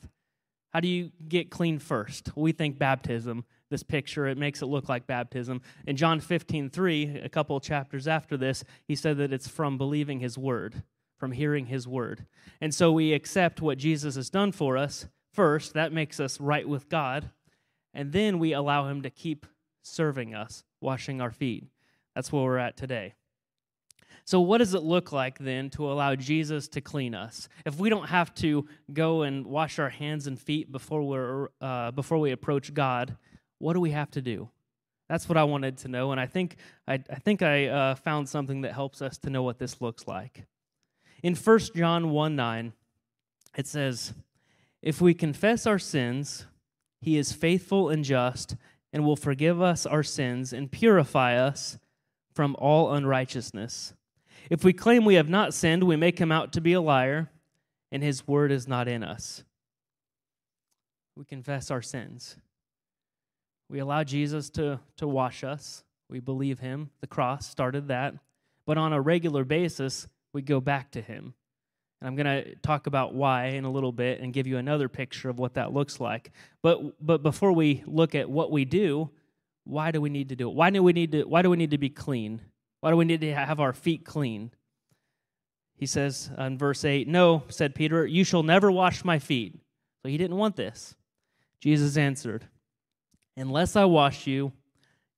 How 0.72 0.80
do 0.80 0.88
you 0.88 1.12
get 1.28 1.50
clean 1.50 1.80
first? 1.80 2.32
We 2.36 2.52
think 2.52 2.78
baptism. 2.78 3.46
This 3.70 3.84
picture, 3.84 4.28
it 4.28 4.38
makes 4.38 4.62
it 4.62 4.68
look 4.68 4.88
like 4.88 5.08
baptism. 5.08 5.62
In 5.86 5.98
John 5.98 6.20
15, 6.20 6.70
3, 6.70 7.20
a 7.24 7.30
couple 7.30 7.60
chapters 7.60 8.08
after 8.08 8.38
this, 8.38 8.64
he 8.88 8.96
said 8.96 9.18
that 9.18 9.34
it's 9.34 9.48
from 9.48 9.78
believing 9.78 10.20
his 10.20 10.38
word, 10.38 10.84
from 11.18 11.34
hearing 11.34 11.66
his 11.66 11.88
word. 11.88 12.26
And 12.62 12.74
so 12.74 12.92
we 12.92 13.14
accept 13.14 13.62
what 13.62 13.78
Jesus 13.78 14.16
has 14.16 14.30
done 14.30 14.52
for 14.54 14.78
us 14.78 15.08
first. 15.34 15.74
That 15.74 15.92
makes 15.92 16.20
us 16.20 16.40
right 16.40 16.68
with 16.68 16.88
God. 16.88 17.30
And 17.94 18.14
then 18.14 18.40
we 18.40 18.54
allow 18.54 18.88
him 18.88 19.02
to 19.02 19.10
keep 19.10 19.46
serving 19.84 20.34
us, 20.34 20.64
washing 20.80 21.20
our 21.20 21.32
feet. 21.32 21.66
That's 22.16 22.32
where 22.32 22.44
we're 22.44 22.58
at 22.58 22.78
today. 22.78 23.16
So, 24.28 24.42
what 24.42 24.58
does 24.58 24.74
it 24.74 24.84
look 24.84 25.14
like 25.14 25.40
then 25.40 25.70
to 25.72 25.90
allow 25.90 26.14
Jesus 26.16 26.68
to 26.70 26.82
clean 26.82 27.16
us? 27.16 27.48
If 27.66 27.80
we 27.80 27.90
don't 27.90 28.08
have 28.08 28.36
to 28.36 28.68
go 28.92 29.22
and 29.22 29.48
wash 29.48 29.80
our 29.80 29.90
hands 29.90 30.28
and 30.28 30.38
feet 30.38 30.70
before, 30.70 31.02
we're, 31.02 31.48
uh, 31.62 31.92
before 31.92 32.18
we 32.18 32.32
approach 32.32 32.74
God, 32.74 33.16
what 33.60 33.74
do 33.74 33.80
we 33.80 33.92
have 33.92 34.12
to 34.12 34.22
do? 34.22 34.50
That's 35.10 35.30
what 35.30 35.38
I 35.38 35.44
wanted 35.46 35.78
to 35.80 35.88
know, 35.88 36.12
and 36.12 36.20
I 36.20 36.26
think 36.26 36.58
I, 36.88 36.96
I 36.96 37.16
think 37.16 37.42
I 37.42 37.68
uh, 37.68 37.96
found 37.96 38.28
something 38.28 38.62
that 38.62 38.74
helps 38.74 39.02
us 39.02 39.18
to 39.20 39.30
know 39.30 39.44
what 39.44 39.58
this 39.58 39.82
looks 39.82 40.08
like. 40.08 40.46
In 41.24 41.36
1 41.36 41.60
John 41.76 42.10
1 42.12 42.36
9, 42.36 42.74
it 43.58 43.68
says, 43.68 44.14
If 44.82 45.02
we 45.02 45.14
confess 45.14 45.66
our 45.66 45.80
sins, 45.80 46.46
he 47.02 47.18
is 47.18 47.32
faithful 47.32 47.90
and 47.90 48.04
just 48.04 48.56
and 48.92 49.06
will 49.06 49.16
forgive 49.16 49.62
us 49.62 49.86
our 49.86 50.04
sins 50.04 50.54
and 50.54 50.72
purify 50.72 51.36
us 51.36 51.78
from 52.34 52.56
all 52.60 52.94
unrighteousness. 52.94 53.94
If 54.50 54.64
we 54.64 54.74
claim 54.74 55.06
we 55.06 55.16
have 55.16 55.30
not 55.30 55.54
sinned, 55.54 55.84
we 55.84 55.96
make 55.96 56.20
him 56.20 56.32
out 56.32 56.54
to 56.54 56.62
be 56.62 56.74
a 56.74 56.82
liar, 56.82 57.30
and 57.92 58.04
his 58.04 58.28
word 58.28 58.52
is 58.52 58.68
not 58.68 58.88
in 58.88 59.04
us. 59.04 59.44
We 61.16 61.26
confess 61.26 61.72
our 61.72 61.82
sins. 61.82 62.38
We 63.70 63.80
allow 63.80 64.04
Jesus 64.04 64.50
to, 64.52 64.80
to 64.98 65.08
wash 65.08 65.44
us. 65.44 65.84
We 66.10 66.20
believe 66.20 66.60
him. 66.60 66.90
The 67.02 67.08
cross 67.08 67.48
started 67.48 67.90
that. 67.90 68.16
But 68.66 68.78
on 68.78 68.94
a 68.94 69.02
regular 69.02 69.44
basis, 69.44 70.08
we 70.34 70.42
go 70.42 70.60
back 70.60 70.92
to 70.92 71.02
him. 71.02 71.34
And 72.00 72.08
I'm 72.08 72.16
going 72.16 72.44
to 72.44 72.56
talk 72.58 72.88
about 72.88 73.14
why 73.14 73.48
in 73.48 73.66
a 73.66 73.72
little 73.72 73.92
bit 73.92 74.20
and 74.20 74.34
give 74.34 74.48
you 74.48 74.58
another 74.58 74.88
picture 74.88 75.30
of 75.30 75.40
what 75.40 75.56
that 75.56 75.74
looks 75.74 76.00
like. 76.00 76.32
But 76.62 77.04
but 77.06 77.24
before 77.24 77.52
we 77.52 77.84
look 77.88 78.14
at 78.14 78.30
what 78.30 78.52
we 78.52 78.66
do, 78.66 79.10
why 79.64 79.92
do 79.92 80.00
we 80.00 80.10
need 80.10 80.30
to 80.30 80.36
do 80.36 80.50
it? 80.50 80.56
Why 80.56 80.70
do 80.70 80.84
we 80.84 80.94
need 80.94 81.12
to 81.14 81.24
why 81.24 81.42
do 81.42 81.50
we 81.50 81.58
need 81.58 81.72
to 81.72 81.78
be 81.78 81.90
clean? 81.90 82.42
Why 82.82 82.92
do 82.92 82.98
we 82.98 83.06
need 83.06 83.22
to 83.22 83.34
have 83.34 83.60
our 83.60 83.74
feet 83.74 84.06
clean? 84.06 84.52
He 85.76 85.86
says 85.86 86.30
in 86.38 86.58
verse 86.58 86.86
8, 86.86 87.08
No, 87.08 87.44
said 87.50 87.76
Peter, 87.76 88.06
you 88.06 88.24
shall 88.24 88.44
never 88.44 88.72
wash 88.72 89.04
my 89.04 89.20
feet. 89.20 89.60
So 90.02 90.10
he 90.10 90.18
didn't 90.18 90.38
want 90.38 90.56
this. 90.56 90.96
Jesus 91.60 91.98
answered, 91.98 92.46
Unless 93.38 93.76
I 93.76 93.86
wash 93.86 94.26
you, 94.26 94.52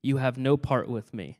you 0.03 0.17
have 0.17 0.37
no 0.37 0.57
part 0.57 0.89
with 0.89 1.13
me. 1.13 1.39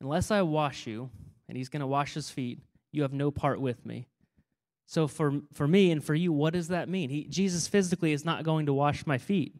Unless 0.00 0.30
I 0.30 0.42
wash 0.42 0.86
you, 0.86 1.08
and 1.48 1.56
he's 1.56 1.70
going 1.70 1.80
to 1.80 1.86
wash 1.86 2.12
his 2.12 2.30
feet, 2.30 2.60
you 2.92 3.02
have 3.02 3.14
no 3.14 3.30
part 3.30 3.58
with 3.58 3.86
me. 3.86 4.06
So 4.86 5.08
for, 5.08 5.40
for 5.52 5.66
me 5.66 5.90
and 5.90 6.04
for 6.04 6.14
you, 6.14 6.30
what 6.32 6.52
does 6.52 6.68
that 6.68 6.88
mean? 6.88 7.08
He, 7.08 7.24
Jesus 7.24 7.66
physically 7.66 8.12
is 8.12 8.24
not 8.24 8.44
going 8.44 8.66
to 8.66 8.74
wash 8.74 9.06
my 9.06 9.16
feet. 9.16 9.54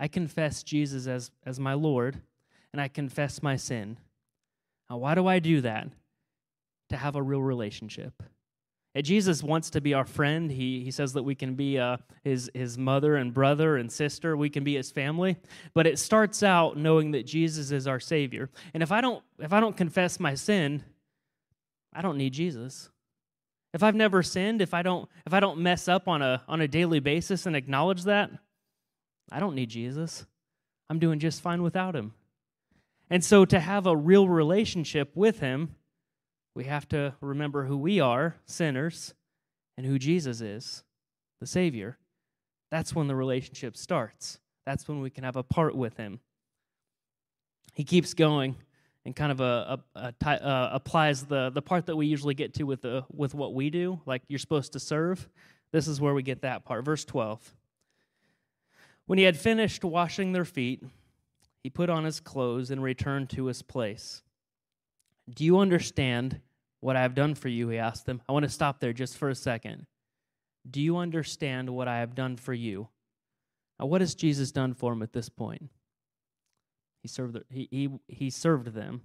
I 0.00 0.08
confess 0.08 0.62
Jesus 0.62 1.06
as, 1.06 1.30
as 1.44 1.60
my 1.60 1.74
Lord, 1.74 2.22
and 2.72 2.80
I 2.80 2.88
confess 2.88 3.42
my 3.42 3.56
sin. 3.56 3.98
Now, 4.88 4.96
why 4.96 5.14
do 5.14 5.26
I 5.26 5.38
do 5.38 5.60
that? 5.60 5.88
To 6.88 6.96
have 6.96 7.16
a 7.16 7.22
real 7.22 7.42
relationship. 7.42 8.22
And 8.94 9.04
Jesus 9.04 9.42
wants 9.42 9.70
to 9.70 9.80
be 9.80 9.94
our 9.94 10.04
friend. 10.04 10.50
He, 10.50 10.82
he 10.82 10.90
says 10.90 11.12
that 11.12 11.22
we 11.22 11.34
can 11.34 11.54
be 11.54 11.78
uh, 11.78 11.98
his, 12.24 12.50
his 12.54 12.76
mother 12.76 13.16
and 13.16 13.32
brother 13.32 13.76
and 13.76 13.90
sister. 13.90 14.36
We 14.36 14.50
can 14.50 14.64
be 14.64 14.74
his 14.74 14.90
family. 14.90 15.36
But 15.74 15.86
it 15.86 15.98
starts 15.98 16.42
out 16.42 16.76
knowing 16.76 17.12
that 17.12 17.24
Jesus 17.24 17.70
is 17.70 17.86
our 17.86 18.00
Savior. 18.00 18.50
And 18.74 18.82
if 18.82 18.90
I 18.90 19.00
don't, 19.00 19.22
if 19.38 19.52
I 19.52 19.60
don't 19.60 19.76
confess 19.76 20.18
my 20.18 20.34
sin, 20.34 20.82
I 21.92 22.02
don't 22.02 22.18
need 22.18 22.32
Jesus. 22.32 22.90
If 23.72 23.84
I've 23.84 23.94
never 23.94 24.24
sinned, 24.24 24.60
if 24.60 24.74
I 24.74 24.82
don't, 24.82 25.08
if 25.24 25.32
I 25.32 25.38
don't 25.38 25.60
mess 25.60 25.86
up 25.86 26.08
on 26.08 26.22
a, 26.22 26.42
on 26.48 26.60
a 26.60 26.66
daily 26.66 26.98
basis 26.98 27.46
and 27.46 27.54
acknowledge 27.54 28.04
that, 28.04 28.30
I 29.30 29.38
don't 29.38 29.54
need 29.54 29.70
Jesus. 29.70 30.26
I'm 30.88 30.98
doing 30.98 31.20
just 31.20 31.40
fine 31.40 31.62
without 31.62 31.94
him. 31.94 32.12
And 33.10 33.24
so 33.24 33.44
to 33.44 33.58
have 33.58 33.86
a 33.86 33.96
real 33.96 34.28
relationship 34.28 35.10
with 35.16 35.40
Him, 35.40 35.74
we 36.60 36.66
have 36.66 36.86
to 36.86 37.14
remember 37.22 37.64
who 37.64 37.78
we 37.78 38.00
are, 38.00 38.36
sinners, 38.44 39.14
and 39.78 39.86
who 39.86 39.98
Jesus 39.98 40.42
is, 40.42 40.84
the 41.40 41.46
Savior. 41.46 41.96
That's 42.70 42.94
when 42.94 43.06
the 43.06 43.16
relationship 43.16 43.78
starts. 43.78 44.38
That's 44.66 44.86
when 44.86 45.00
we 45.00 45.08
can 45.08 45.24
have 45.24 45.36
a 45.36 45.42
part 45.42 45.74
with 45.74 45.96
Him. 45.96 46.20
He 47.72 47.82
keeps 47.82 48.12
going 48.12 48.56
and 49.06 49.16
kind 49.16 49.32
of 49.32 49.40
a, 49.40 49.80
a, 49.96 50.12
a 50.22 50.28
uh, 50.28 50.70
applies 50.74 51.24
the, 51.24 51.48
the 51.48 51.62
part 51.62 51.86
that 51.86 51.96
we 51.96 52.04
usually 52.04 52.34
get 52.34 52.52
to 52.56 52.64
with, 52.64 52.82
the, 52.82 53.06
with 53.10 53.32
what 53.32 53.54
we 53.54 53.70
do, 53.70 53.98
like 54.04 54.20
you're 54.28 54.38
supposed 54.38 54.74
to 54.74 54.80
serve. 54.80 55.30
This 55.72 55.88
is 55.88 55.98
where 55.98 56.12
we 56.12 56.22
get 56.22 56.42
that 56.42 56.66
part. 56.66 56.84
Verse 56.84 57.06
12. 57.06 57.54
When 59.06 59.18
he 59.18 59.24
had 59.24 59.38
finished 59.38 59.82
washing 59.82 60.32
their 60.32 60.44
feet, 60.44 60.84
he 61.62 61.70
put 61.70 61.88
on 61.88 62.04
his 62.04 62.20
clothes 62.20 62.70
and 62.70 62.82
returned 62.82 63.30
to 63.30 63.46
his 63.46 63.62
place. 63.62 64.20
Do 65.34 65.42
you 65.42 65.58
understand 65.58 66.42
what 66.80 66.96
I 66.96 67.02
have 67.02 67.14
done 67.14 67.34
for 67.34 67.48
you? 67.48 67.68
He 67.68 67.78
asked 67.78 68.06
them. 68.06 68.20
I 68.28 68.32
want 68.32 68.44
to 68.44 68.48
stop 68.48 68.80
there 68.80 68.92
just 68.92 69.16
for 69.16 69.28
a 69.28 69.34
second. 69.34 69.86
Do 70.68 70.80
you 70.80 70.96
understand 70.96 71.70
what 71.70 71.88
I 71.88 71.98
have 71.98 72.14
done 72.14 72.36
for 72.36 72.52
you? 72.52 72.88
Now, 73.78 73.86
what 73.86 74.00
has 74.00 74.14
Jesus 74.14 74.52
done 74.52 74.74
for 74.74 74.92
him 74.92 75.02
at 75.02 75.12
this 75.12 75.28
point? 75.28 75.70
He 77.02 77.08
served, 77.08 77.38
he, 77.48 77.68
he, 77.70 77.88
he 78.08 78.30
served 78.30 78.74
them. 78.74 79.00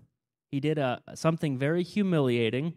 He 0.52 0.60
did 0.60 0.78
a, 0.78 1.02
something 1.16 1.58
very 1.58 1.84
humiliating 1.84 2.74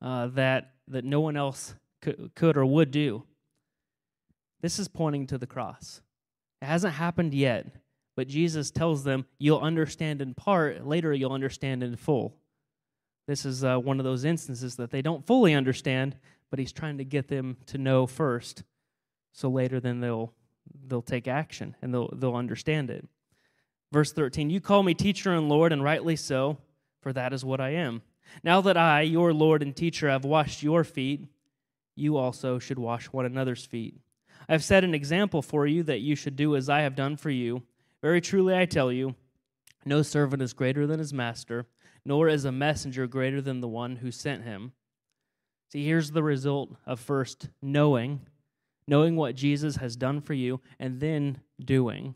uh, 0.00 0.28
that, 0.28 0.72
that 0.88 1.04
no 1.04 1.20
one 1.20 1.36
else 1.36 1.74
could, 2.00 2.30
could 2.34 2.56
or 2.56 2.64
would 2.64 2.90
do. 2.90 3.24
This 4.60 4.78
is 4.78 4.88
pointing 4.88 5.26
to 5.28 5.38
the 5.38 5.46
cross. 5.46 6.00
It 6.60 6.66
hasn't 6.66 6.94
happened 6.94 7.34
yet, 7.34 7.66
but 8.16 8.26
Jesus 8.26 8.70
tells 8.70 9.04
them, 9.04 9.26
You'll 9.38 9.60
understand 9.60 10.20
in 10.20 10.34
part, 10.34 10.86
later 10.86 11.12
you'll 11.12 11.32
understand 11.32 11.82
in 11.82 11.96
full. 11.96 12.34
This 13.28 13.44
is 13.44 13.62
uh, 13.62 13.76
one 13.76 14.00
of 14.00 14.04
those 14.04 14.24
instances 14.24 14.76
that 14.76 14.90
they 14.90 15.02
don't 15.02 15.26
fully 15.26 15.52
understand, 15.52 16.16
but 16.48 16.58
he's 16.58 16.72
trying 16.72 16.96
to 16.96 17.04
get 17.04 17.28
them 17.28 17.58
to 17.66 17.76
know 17.76 18.06
first, 18.06 18.62
so 19.32 19.50
later 19.50 19.80
then 19.80 20.00
they'll 20.00 20.32
they'll 20.86 21.02
take 21.02 21.28
action 21.28 21.76
and 21.82 21.92
they'll 21.92 22.08
they'll 22.14 22.34
understand 22.34 22.88
it. 22.88 23.06
Verse 23.92 24.12
13, 24.12 24.48
you 24.48 24.62
call 24.62 24.82
me 24.82 24.94
teacher 24.94 25.34
and 25.34 25.46
Lord, 25.46 25.74
and 25.74 25.84
rightly 25.84 26.16
so, 26.16 26.56
for 27.02 27.12
that 27.12 27.34
is 27.34 27.44
what 27.44 27.60
I 27.60 27.74
am. 27.74 28.00
Now 28.42 28.62
that 28.62 28.78
I, 28.78 29.02
your 29.02 29.34
Lord 29.34 29.62
and 29.62 29.76
teacher, 29.76 30.08
have 30.08 30.24
washed 30.24 30.62
your 30.62 30.82
feet, 30.82 31.26
you 31.94 32.16
also 32.16 32.58
should 32.58 32.78
wash 32.78 33.06
one 33.06 33.26
another's 33.26 33.66
feet. 33.66 33.94
I 34.48 34.52
have 34.52 34.64
set 34.64 34.84
an 34.84 34.94
example 34.94 35.42
for 35.42 35.66
you 35.66 35.82
that 35.82 36.00
you 36.00 36.16
should 36.16 36.36
do 36.36 36.56
as 36.56 36.70
I 36.70 36.80
have 36.80 36.94
done 36.94 37.18
for 37.18 37.30
you. 37.30 37.62
Very 38.00 38.22
truly 38.22 38.56
I 38.56 38.64
tell 38.64 38.90
you, 38.90 39.16
no 39.84 40.00
servant 40.00 40.42
is 40.42 40.54
greater 40.54 40.86
than 40.86 40.98
his 40.98 41.12
master, 41.12 41.66
nor 42.08 42.26
is 42.26 42.46
a 42.46 42.50
messenger 42.50 43.06
greater 43.06 43.42
than 43.42 43.60
the 43.60 43.68
one 43.68 43.96
who 43.96 44.10
sent 44.10 44.42
him. 44.42 44.72
See, 45.70 45.84
here's 45.84 46.10
the 46.10 46.22
result 46.22 46.74
of 46.86 46.98
first 46.98 47.50
knowing, 47.60 48.22
knowing 48.86 49.14
what 49.14 49.36
Jesus 49.36 49.76
has 49.76 49.94
done 49.94 50.22
for 50.22 50.32
you, 50.32 50.62
and 50.80 51.00
then 51.00 51.42
doing. 51.62 52.14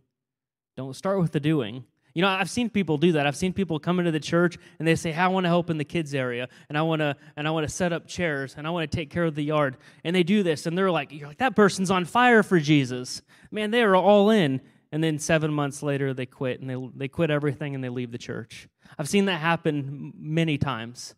Don't 0.79 0.97
start 0.97 1.21
with 1.21 1.33
the 1.33 1.41
doing. 1.41 1.85
You 2.15 2.23
know, 2.23 2.29
I've 2.29 2.49
seen 2.49 2.71
people 2.71 2.97
do 2.97 3.13
that. 3.13 3.27
I've 3.27 3.37
seen 3.37 3.53
people 3.53 3.79
come 3.79 3.99
into 3.99 4.11
the 4.11 4.21
church 4.21 4.57
and 4.79 4.89
they 4.89 4.95
say, 4.95 5.13
hey, 5.13 5.21
"I 5.21 5.29
want 5.29 5.45
to 5.45 5.49
help 5.49 5.69
in 5.69 5.77
the 5.77 5.85
kids 5.85 6.15
area, 6.15 6.49
and 6.71 6.79
I 6.79 6.83
want 6.83 7.01
to, 7.01 7.15
and 7.37 7.47
I 7.47 7.51
want 7.51 7.69
to 7.69 7.73
set 7.75 7.93
up 7.93 8.07
chairs, 8.07 8.55
and 8.57 8.67
I 8.67 8.71
want 8.71 8.91
to 8.91 8.97
take 8.97 9.11
care 9.11 9.25
of 9.25 9.35
the 9.35 9.45
yard." 9.45 9.77
And 10.05 10.17
they 10.17 10.23
do 10.23 10.43
this, 10.43 10.65
and 10.65 10.77
they're 10.77 10.91
like, 10.91 11.13
"You're 11.13 11.29
like 11.29 11.39
that 11.39 11.55
person's 11.55 11.91
on 11.91 12.07
fire 12.07 12.43
for 12.43 12.59
Jesus, 12.59 13.21
man. 13.51 13.71
They 13.71 13.83
are 13.83 13.95
all 13.95 14.31
in." 14.31 14.63
And 14.93 15.03
then 15.03 15.19
seven 15.19 15.53
months 15.53 15.83
later 15.83 16.13
they 16.13 16.27
quit 16.27 16.61
and 16.61 16.69
they, 16.69 16.77
they 16.95 17.09
quit 17.09 17.31
everything 17.31 17.75
and 17.75 17.83
they 17.83 17.89
leave 17.89 18.13
the 18.13 18.19
church. 18.19 18.69
I've 18.99 19.09
seen 19.09 19.25
that 19.25 19.41
happen 19.41 20.13
many 20.17 20.59
times. 20.59 21.15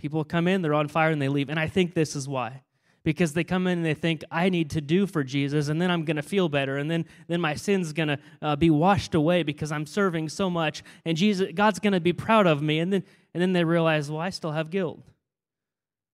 People 0.00 0.24
come 0.24 0.48
in 0.48 0.60
they're 0.60 0.74
on 0.74 0.88
fire 0.88 1.10
and 1.10 1.22
they 1.22 1.28
leave. 1.28 1.48
And 1.48 1.58
i 1.58 1.68
think 1.68 1.94
this 1.94 2.16
is 2.16 2.28
why. 2.28 2.64
Because 3.02 3.32
they 3.32 3.44
come 3.44 3.66
in 3.66 3.78
and 3.78 3.86
they 3.86 3.94
think 3.94 4.24
i 4.30 4.48
need 4.48 4.70
to 4.70 4.80
do 4.80 5.06
for 5.06 5.22
jesus 5.22 5.68
and 5.68 5.80
then 5.80 5.90
i'm 5.90 6.04
going 6.04 6.16
to 6.16 6.22
feel 6.22 6.48
better 6.48 6.76
and 6.76 6.90
then 6.90 7.06
then 7.28 7.40
my 7.40 7.54
sin's 7.54 7.94
going 7.94 8.08
to 8.08 8.18
uh, 8.42 8.56
be 8.56 8.68
washed 8.68 9.14
away 9.14 9.42
because 9.42 9.72
i'm 9.72 9.86
serving 9.86 10.28
so 10.28 10.50
much 10.50 10.82
and 11.06 11.16
jesus 11.16 11.48
god's 11.54 11.78
going 11.78 11.94
to 11.94 12.00
be 12.00 12.12
proud 12.12 12.46
of 12.46 12.60
me. 12.60 12.80
And 12.80 12.92
then 12.92 13.04
and 13.32 13.40
then 13.40 13.52
they 13.52 13.64
realize 13.64 14.10
well 14.10 14.20
i 14.20 14.30
still 14.30 14.52
have 14.52 14.68
guilt. 14.68 15.00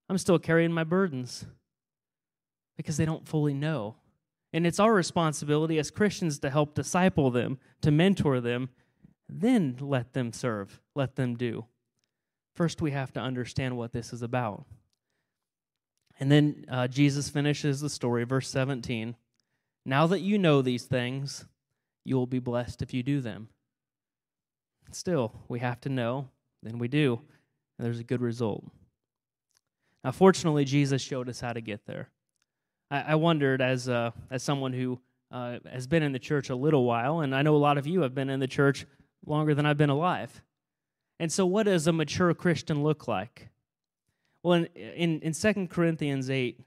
I'm 0.09 0.18
still 0.18 0.38
carrying 0.38 0.73
my 0.73 0.85
burdens. 0.85 1.47
Because 2.76 2.99
they 2.99 3.06
don't 3.06 3.26
fully 3.26 3.54
know 3.54 3.97
and 4.56 4.66
it's 4.66 4.80
our 4.80 4.94
responsibility 4.94 5.78
as 5.78 5.90
Christians 5.90 6.38
to 6.38 6.48
help 6.48 6.75
disciple 6.75 7.30
them, 7.30 7.58
to 7.82 7.90
mentor 7.90 8.40
them, 8.40 8.70
then 9.28 9.76
let 9.82 10.14
them 10.14 10.32
serve, 10.32 10.80
let 10.94 11.16
them 11.16 11.36
do. 11.36 11.66
First, 12.54 12.80
we 12.80 12.92
have 12.92 13.12
to 13.12 13.20
understand 13.20 13.76
what 13.76 13.92
this 13.92 14.14
is 14.14 14.22
about. 14.22 14.64
And 16.18 16.32
then 16.32 16.64
uh, 16.70 16.88
Jesus 16.88 17.28
finishes 17.28 17.82
the 17.82 17.90
story, 17.90 18.25
verse 18.25 18.48
17. 18.48 19.14
Now 19.84 20.06
that 20.06 20.20
you 20.20 20.38
know 20.38 20.62
these 20.62 20.84
things, 20.84 21.44
you 22.02 22.16
will 22.16 22.26
be 22.26 22.38
blessed 22.38 22.80
if 22.80 22.94
you 22.94 23.02
do 23.02 23.20
them. 23.20 23.48
Still, 24.90 25.34
we 25.48 25.58
have 25.58 25.82
to 25.82 25.90
know, 25.90 26.30
then 26.62 26.78
we 26.78 26.88
do, 26.88 27.20
and 27.76 27.84
there's 27.84 28.00
a 28.00 28.04
good 28.04 28.22
result. 28.22 28.64
Now, 30.02 30.12
fortunately, 30.12 30.64
Jesus 30.64 31.02
showed 31.02 31.28
us 31.28 31.40
how 31.40 31.52
to 31.52 31.60
get 31.60 31.84
there. 31.84 32.08
I, 32.90 33.00
I 33.00 33.14
wondered, 33.16 33.61
as, 33.61 33.88
uh, 33.88 34.11
as 34.31 34.43
someone 34.43 34.73
who 34.73 35.00
uh, 35.31 35.59
has 35.71 35.87
been 35.87 36.02
in 36.02 36.12
the 36.12 36.19
church 36.19 36.50
a 36.50 36.57
little 36.57 36.85
while, 36.85 37.21
and 37.21 37.35
I 37.35 37.43
know 37.43 37.57
a 37.57 37.59
lot 37.59 37.78
of 37.78 37.87
you 37.87 38.02
have 38.02 38.14
been 38.14 38.31
in 38.31 38.40
the 38.40 38.47
church 38.47 38.87
longer 39.25 39.55
than 39.55 39.66
I've 39.66 39.76
been 39.76 39.90
alive. 39.90 40.43
And 41.19 41.33
so, 41.33 41.47
what 41.47 41.64
does 41.64 41.87
a 41.87 41.93
mature 41.93 42.33
Christian 42.35 42.83
look 42.83 43.09
like? 43.09 43.49
Well, 44.43 44.55
in, 44.55 44.66
in, 44.76 45.21
in 45.21 45.33
2 45.33 45.66
Corinthians 45.69 46.31
8, 46.31 46.61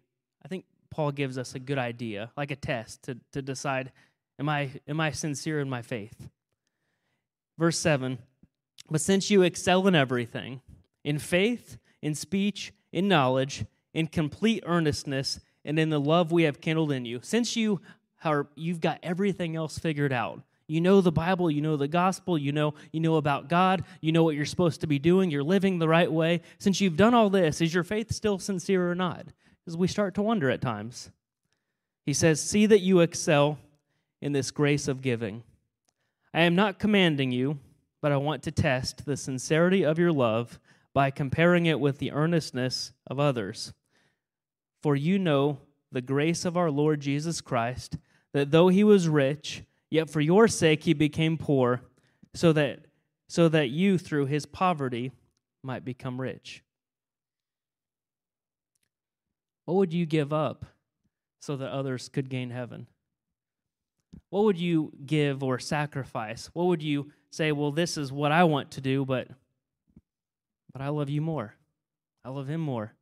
I 0.43 0.47
think 0.47 0.65
Paul 0.89 1.11
gives 1.11 1.37
us 1.37 1.55
a 1.55 1.59
good 1.59 1.77
idea, 1.77 2.31
like 2.35 2.51
a 2.51 2.55
test 2.55 3.03
to, 3.03 3.17
to 3.31 3.41
decide 3.41 3.91
am 4.39 4.49
I, 4.49 4.71
am 4.87 4.99
I 4.99 5.11
sincere 5.11 5.59
in 5.59 5.69
my 5.69 5.81
faith? 5.81 6.29
Verse 7.57 7.77
7 7.77 8.17
But 8.89 9.01
since 9.01 9.29
you 9.29 9.43
excel 9.43 9.87
in 9.87 9.95
everything, 9.95 10.61
in 11.03 11.19
faith, 11.19 11.77
in 12.01 12.15
speech, 12.15 12.73
in 12.91 13.07
knowledge, 13.07 13.65
in 13.93 14.07
complete 14.07 14.63
earnestness, 14.65 15.39
and 15.65 15.79
in 15.79 15.89
the 15.89 15.99
love 15.99 16.31
we 16.31 16.43
have 16.43 16.61
kindled 16.61 16.91
in 16.91 17.05
you, 17.05 17.19
since 17.21 17.55
you 17.55 17.81
are, 18.23 18.47
you've 18.55 18.81
got 18.81 18.99
everything 19.03 19.55
else 19.55 19.77
figured 19.77 20.13
out, 20.13 20.41
you 20.67 20.81
know 20.81 21.01
the 21.01 21.11
Bible, 21.11 21.49
you 21.49 21.61
know 21.61 21.77
the 21.77 21.87
gospel, 21.87 22.37
you 22.37 22.51
know 22.51 22.73
you 22.91 22.99
know 22.99 23.15
about 23.15 23.49
God, 23.49 23.83
you 24.01 24.11
know 24.11 24.23
what 24.23 24.35
you're 24.35 24.45
supposed 24.45 24.81
to 24.81 24.87
be 24.87 24.99
doing, 24.99 25.31
you're 25.31 25.43
living 25.43 25.79
the 25.79 25.87
right 25.87 26.11
way. 26.11 26.41
Since 26.59 26.81
you've 26.81 26.97
done 26.97 27.13
all 27.13 27.29
this, 27.29 27.61
is 27.61 27.73
your 27.73 27.83
faith 27.83 28.11
still 28.13 28.37
sincere 28.37 28.89
or 28.89 28.95
not? 28.95 29.27
As 29.67 29.75
we 29.77 29.87
start 29.87 30.15
to 30.15 30.21
wonder 30.21 30.49
at 30.49 30.61
times. 30.61 31.11
He 32.05 32.13
says, 32.13 32.41
"See 32.41 32.65
that 32.65 32.81
you 32.81 33.01
excel 33.01 33.59
in 34.21 34.31
this 34.31 34.51
grace 34.51 34.87
of 34.87 35.01
giving. 35.01 35.43
I 36.33 36.41
am 36.41 36.55
not 36.55 36.79
commanding 36.79 37.31
you, 37.31 37.59
but 38.01 38.11
I 38.11 38.17
want 38.17 38.43
to 38.43 38.51
test 38.51 39.05
the 39.05 39.17
sincerity 39.17 39.83
of 39.83 39.99
your 39.99 40.11
love 40.11 40.59
by 40.93 41.11
comparing 41.11 41.65
it 41.65 41.79
with 41.79 41.99
the 41.99 42.11
earnestness 42.11 42.93
of 43.07 43.19
others. 43.19 43.73
For 44.81 44.95
you 44.95 45.19
know 45.19 45.59
the 45.91 46.01
grace 46.01 46.45
of 46.45 46.55
our 46.55 46.71
Lord 46.71 46.99
Jesus 47.01 47.41
Christ, 47.41 47.97
that 48.33 48.51
though 48.51 48.67
he 48.67 48.83
was 48.83 49.07
rich, 49.07 49.63
Yet 49.89 50.09
for 50.09 50.21
your 50.21 50.47
sake 50.47 50.83
he 50.83 50.93
became 50.93 51.37
poor, 51.37 51.81
so 52.33 52.53
that, 52.53 52.85
so 53.27 53.49
that 53.49 53.69
you 53.69 53.97
through 53.97 54.27
his 54.27 54.45
poverty 54.45 55.11
might 55.63 55.83
become 55.83 56.21
rich. 56.21 56.63
What 59.65 59.75
would 59.75 59.93
you 59.93 60.05
give 60.05 60.31
up 60.31 60.65
so 61.39 61.55
that 61.57 61.71
others 61.71 62.09
could 62.09 62.29
gain 62.29 62.51
heaven? 62.51 62.87
What 64.29 64.43
would 64.43 64.59
you 64.59 64.91
give 65.05 65.43
or 65.43 65.59
sacrifice? 65.59 66.49
What 66.53 66.65
would 66.65 66.83
you 66.83 67.11
say, 67.31 67.51
well, 67.51 67.71
this 67.71 67.97
is 67.97 68.11
what 68.11 68.31
I 68.31 68.43
want 68.43 68.71
to 68.71 68.81
do, 68.81 69.05
but 69.05 69.27
but 70.71 70.83
I 70.83 70.89
love 70.89 71.09
you 71.09 71.21
more. 71.21 71.55
I 72.23 72.29
love 72.29 72.47
him 72.47 72.61
more. 72.61 72.93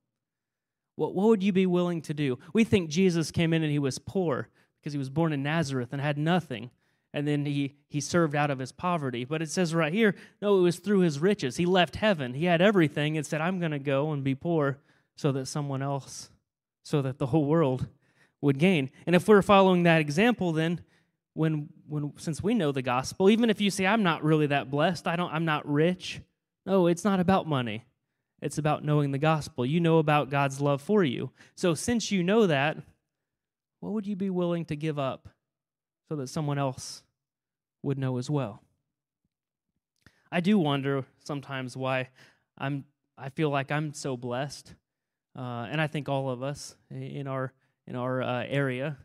What, 0.97 1.13
what 1.13 1.27
would 1.27 1.43
you 1.43 1.53
be 1.53 1.67
willing 1.67 2.01
to 2.01 2.13
do? 2.13 2.39
We 2.53 2.63
think 2.63 2.89
Jesus 2.89 3.31
came 3.31 3.53
in 3.53 3.63
and 3.63 3.71
he 3.71 3.79
was 3.79 3.99
poor 3.99 4.49
because 4.79 4.93
he 4.93 4.99
was 4.99 5.11
born 5.11 5.31
in 5.31 5.43
Nazareth 5.43 5.89
and 5.93 6.01
had 6.01 6.17
nothing. 6.17 6.71
And 7.13 7.27
then 7.27 7.45
he 7.45 7.75
he 7.87 8.01
served 8.01 8.35
out 8.35 8.49
of 8.49 8.59
his 8.59 8.71
poverty. 8.71 9.23
But 9.23 9.41
it 9.41 9.49
says 9.49 9.73
right 9.73 9.93
here 9.93 10.15
no 10.41 10.57
it 10.57 10.61
was 10.61 10.79
through 10.79 10.99
his 10.99 11.19
riches. 11.19 11.55
He 11.57 11.65
left 11.65 11.95
heaven. 11.97 12.33
He 12.33 12.45
had 12.45 12.61
everything 12.61 13.15
and 13.15 13.25
said 13.25 13.41
i'm 13.41 13.59
going 13.59 13.71
to 13.71 13.79
go 13.79 14.11
and 14.11 14.23
be 14.23 14.35
poor 14.35 14.79
so 15.15 15.31
that 15.31 15.45
someone 15.45 15.81
else 15.81 16.29
so 16.83 17.01
that 17.03 17.19
the 17.19 17.27
whole 17.27 17.45
world 17.45 17.87
would 18.41 18.57
gain. 18.57 18.89
And 19.05 19.15
if 19.15 19.27
we're 19.27 19.41
following 19.41 19.83
that 19.83 20.01
example 20.01 20.51
then 20.51 20.81
when 21.33 21.69
when 21.87 22.13
since 22.17 22.41
we 22.41 22.55
know 22.55 22.71
the 22.71 22.81
gospel 22.81 23.29
even 23.29 23.51
if 23.51 23.61
you 23.61 23.69
say 23.69 23.85
i'm 23.85 24.03
not 24.03 24.23
really 24.23 24.47
that 24.47 24.71
blessed. 24.71 25.07
I 25.07 25.15
don't 25.15 25.31
i'm 25.31 25.45
not 25.45 25.67
rich. 25.71 26.21
No 26.65 26.87
it's 26.87 27.05
not 27.05 27.19
about 27.19 27.47
money 27.47 27.85
it's 28.41 28.57
about 28.57 28.83
knowing 28.83 29.11
the 29.11 29.17
gospel 29.17 29.65
you 29.65 29.79
know 29.79 29.97
about 29.97 30.29
god's 30.29 30.61
love 30.61 30.81
for 30.81 31.03
you 31.03 31.31
so 31.55 31.73
since 31.73 32.11
you 32.11 32.23
know 32.23 32.47
that 32.47 32.77
what 33.79 33.93
would 33.93 34.07
you 34.07 34.15
be 34.15 34.29
willing 34.29 34.65
to 34.65 34.75
give 34.75 34.97
up 34.97 35.29
so 36.09 36.15
that 36.15 36.27
someone 36.27 36.57
else 36.57 37.03
would 37.83 37.97
know 37.97 38.17
as 38.17 38.29
well. 38.29 38.61
I 40.31 40.41
do 40.41 40.57
wonder 40.57 41.05
sometimes 41.23 41.77
why 41.77 42.09
I'm 42.57 42.85
I 43.17 43.29
feel 43.29 43.49
like 43.49 43.71
I'm 43.71 43.93
so 43.93 44.15
blessed, 44.15 44.75
uh, 45.35 45.67
and 45.71 45.81
I 45.81 45.87
think 45.87 46.07
all 46.07 46.29
of 46.29 46.43
us 46.43 46.75
in 46.91 47.27
our 47.27 47.53
in 47.87 47.95
our 47.95 48.21
uh, 48.21 48.43
area 48.47 48.97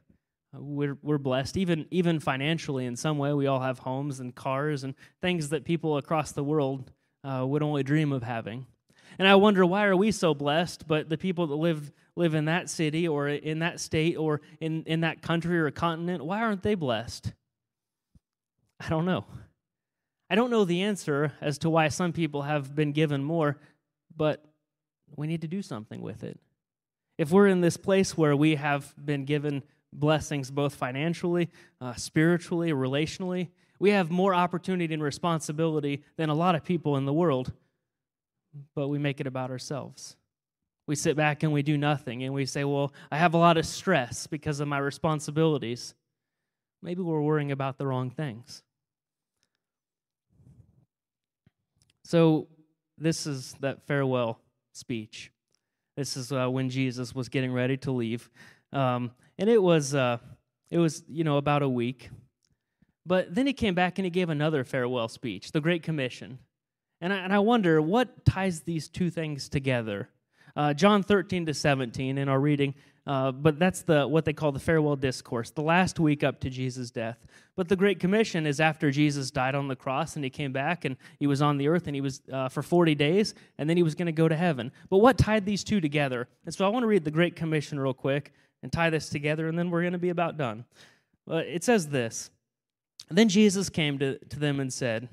uh, 0.54 0.60
we're 0.60 0.98
we're 1.02 1.18
blessed 1.18 1.56
even 1.56 1.86
even 1.90 2.18
financially 2.18 2.86
in 2.86 2.96
some 2.96 3.18
way. 3.18 3.32
We 3.32 3.46
all 3.46 3.60
have 3.60 3.78
homes 3.78 4.20
and 4.20 4.34
cars 4.34 4.84
and 4.84 4.94
things 5.20 5.50
that 5.50 5.64
people 5.64 5.96
across 5.96 6.32
the 6.32 6.44
world 6.44 6.90
uh, 7.24 7.44
would 7.46 7.62
only 7.62 7.82
dream 7.84 8.12
of 8.12 8.22
having. 8.22 8.66
And 9.18 9.28
I 9.28 9.34
wonder 9.34 9.64
why 9.64 9.84
are 9.84 9.96
we 9.96 10.10
so 10.10 10.34
blessed, 10.34 10.86
but 10.86 11.08
the 11.08 11.18
people 11.18 11.46
that 11.48 11.56
live 11.56 11.92
live 12.14 12.34
in 12.34 12.44
that 12.46 12.68
city 12.68 13.08
or 13.08 13.28
in 13.28 13.60
that 13.60 13.80
state 13.80 14.16
or 14.16 14.40
in, 14.60 14.82
in 14.84 15.00
that 15.00 15.22
country 15.22 15.58
or 15.58 15.70
continent, 15.70 16.24
why 16.24 16.42
aren't 16.42 16.62
they 16.62 16.74
blessed? 16.74 17.32
I 18.78 18.88
don't 18.88 19.06
know. 19.06 19.24
I 20.28 20.34
don't 20.34 20.50
know 20.50 20.64
the 20.64 20.82
answer 20.82 21.32
as 21.40 21.58
to 21.58 21.70
why 21.70 21.88
some 21.88 22.12
people 22.12 22.42
have 22.42 22.74
been 22.74 22.92
given 22.92 23.22
more, 23.22 23.58
but 24.16 24.44
we 25.16 25.26
need 25.26 25.42
to 25.42 25.48
do 25.48 25.62
something 25.62 26.00
with 26.00 26.24
it. 26.24 26.38
If 27.18 27.30
we're 27.30 27.46
in 27.48 27.60
this 27.60 27.76
place 27.76 28.16
where 28.16 28.34
we 28.34 28.56
have 28.56 28.94
been 29.02 29.24
given 29.24 29.62
blessings 29.92 30.50
both 30.50 30.74
financially, 30.74 31.50
uh, 31.80 31.94
spiritually, 31.94 32.72
relationally, 32.72 33.48
we 33.78 33.90
have 33.90 34.10
more 34.10 34.34
opportunity 34.34 34.94
and 34.94 35.02
responsibility 35.02 36.02
than 36.16 36.30
a 36.30 36.34
lot 36.34 36.54
of 36.54 36.64
people 36.64 36.96
in 36.96 37.04
the 37.04 37.12
world, 37.12 37.52
but 38.74 38.88
we 38.88 38.98
make 38.98 39.20
it 39.20 39.26
about 39.26 39.50
ourselves. 39.50 40.16
We 40.86 40.96
sit 40.96 41.16
back 41.16 41.42
and 41.42 41.52
we 41.52 41.62
do 41.62 41.78
nothing, 41.78 42.24
and 42.24 42.34
we 42.34 42.44
say, 42.44 42.64
Well, 42.64 42.92
I 43.10 43.18
have 43.18 43.34
a 43.34 43.38
lot 43.38 43.56
of 43.56 43.66
stress 43.66 44.26
because 44.26 44.60
of 44.60 44.68
my 44.68 44.78
responsibilities. 44.78 45.94
Maybe 46.82 47.02
we're 47.02 47.20
worrying 47.20 47.52
about 47.52 47.78
the 47.78 47.86
wrong 47.86 48.10
things. 48.10 48.62
So, 52.04 52.48
this 52.98 53.26
is 53.26 53.54
that 53.60 53.86
farewell 53.86 54.40
speech. 54.72 55.30
This 55.96 56.16
is 56.16 56.32
uh, 56.32 56.48
when 56.50 56.70
Jesus 56.70 57.14
was 57.14 57.28
getting 57.28 57.52
ready 57.52 57.76
to 57.78 57.92
leave. 57.92 58.30
Um, 58.72 59.12
and 59.38 59.48
it 59.48 59.62
was, 59.62 59.94
uh, 59.94 60.18
it 60.70 60.78
was, 60.78 61.04
you 61.08 61.24
know, 61.24 61.36
about 61.36 61.62
a 61.62 61.68
week. 61.68 62.10
But 63.04 63.34
then 63.34 63.46
he 63.46 63.52
came 63.52 63.74
back 63.74 63.98
and 63.98 64.04
he 64.04 64.10
gave 64.10 64.30
another 64.30 64.64
farewell 64.64 65.08
speech, 65.08 65.52
the 65.52 65.60
Great 65.60 65.82
Commission. 65.82 66.38
And 67.02 67.12
I, 67.12 67.16
and 67.16 67.32
I 67.32 67.40
wonder 67.40 67.82
what 67.82 68.24
ties 68.24 68.60
these 68.60 68.88
two 68.88 69.10
things 69.10 69.48
together. 69.48 70.08
Uh, 70.54 70.72
John 70.72 71.02
13 71.02 71.46
to 71.46 71.54
17 71.54 72.16
in 72.16 72.28
our 72.28 72.38
reading, 72.38 72.74
uh, 73.08 73.32
but 73.32 73.58
that's 73.58 73.82
the 73.82 74.06
what 74.06 74.24
they 74.24 74.32
call 74.32 74.52
the 74.52 74.60
farewell 74.60 74.94
discourse, 74.94 75.50
the 75.50 75.62
last 75.62 75.98
week 75.98 76.22
up 76.22 76.38
to 76.40 76.50
Jesus' 76.50 76.92
death. 76.92 77.26
But 77.56 77.68
the 77.68 77.74
Great 77.74 77.98
Commission 77.98 78.46
is 78.46 78.60
after 78.60 78.92
Jesus 78.92 79.32
died 79.32 79.56
on 79.56 79.66
the 79.66 79.74
cross 79.74 80.14
and 80.14 80.24
he 80.24 80.30
came 80.30 80.52
back 80.52 80.84
and 80.84 80.96
he 81.18 81.26
was 81.26 81.42
on 81.42 81.58
the 81.58 81.66
earth 81.66 81.88
and 81.88 81.96
he 81.96 82.00
was 82.00 82.22
uh, 82.32 82.48
for 82.48 82.62
40 82.62 82.94
days 82.94 83.34
and 83.58 83.68
then 83.68 83.76
he 83.76 83.82
was 83.82 83.96
going 83.96 84.06
to 84.06 84.12
go 84.12 84.28
to 84.28 84.36
heaven. 84.36 84.70
But 84.88 84.98
what 84.98 85.18
tied 85.18 85.44
these 85.44 85.64
two 85.64 85.80
together? 85.80 86.28
And 86.46 86.54
so 86.54 86.64
I 86.64 86.68
want 86.68 86.84
to 86.84 86.86
read 86.86 87.04
the 87.04 87.10
Great 87.10 87.34
Commission 87.34 87.80
real 87.80 87.94
quick 87.94 88.32
and 88.62 88.70
tie 88.70 88.90
this 88.90 89.08
together 89.08 89.48
and 89.48 89.58
then 89.58 89.70
we're 89.70 89.82
going 89.82 89.92
to 89.92 89.98
be 89.98 90.10
about 90.10 90.36
done. 90.36 90.64
it 91.28 91.64
says 91.64 91.88
this 91.88 92.30
Then 93.10 93.28
Jesus 93.28 93.68
came 93.68 93.98
to, 93.98 94.18
to 94.18 94.38
them 94.38 94.60
and 94.60 94.72
said, 94.72 95.08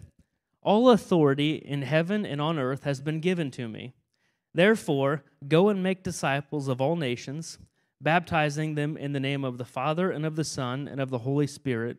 All 0.70 0.92
authority 0.92 1.56
in 1.56 1.82
heaven 1.82 2.28
and 2.28 2.40
on 2.40 2.60
earth 2.60 2.84
has 2.84 3.02
been 3.02 3.22
given 3.22 3.50
to 3.50 3.68
me. 3.68 3.96
Therefore, 4.54 5.24
go 5.48 5.70
and 5.70 5.82
make 5.82 6.04
disciples 6.04 6.68
of 6.68 6.80
all 6.80 6.96
nations, 6.96 7.58
baptizing 8.00 8.76
them 8.76 8.96
in 8.96 9.12
the 9.12 9.20
name 9.20 9.44
of 9.44 9.58
the 9.58 9.66
Father 9.66 10.12
and 10.12 10.28
of 10.28 10.36
the 10.36 10.44
Son 10.44 10.88
and 10.88 11.02
of 11.02 11.10
the 11.10 11.18
Holy 11.18 11.48
Spirit, 11.48 11.98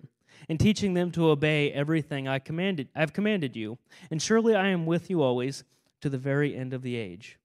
and 0.48 0.60
teaching 0.60 0.94
them 0.94 1.10
to 1.10 1.30
obey 1.30 1.72
everything 1.72 2.28
I 2.28 2.38
commanded 2.38 2.86
I 2.94 3.00
have 3.00 3.12
commanded 3.12 3.56
you. 3.56 3.76
And 4.08 4.22
surely 4.22 4.54
I 4.54 4.68
am 4.68 4.86
with 4.86 5.10
you 5.10 5.20
always 5.20 5.64
to 6.00 6.08
the 6.08 6.16
very 6.16 6.54
end 6.54 6.72
of 6.72 6.82
the 6.82 6.94
age. 6.94 7.40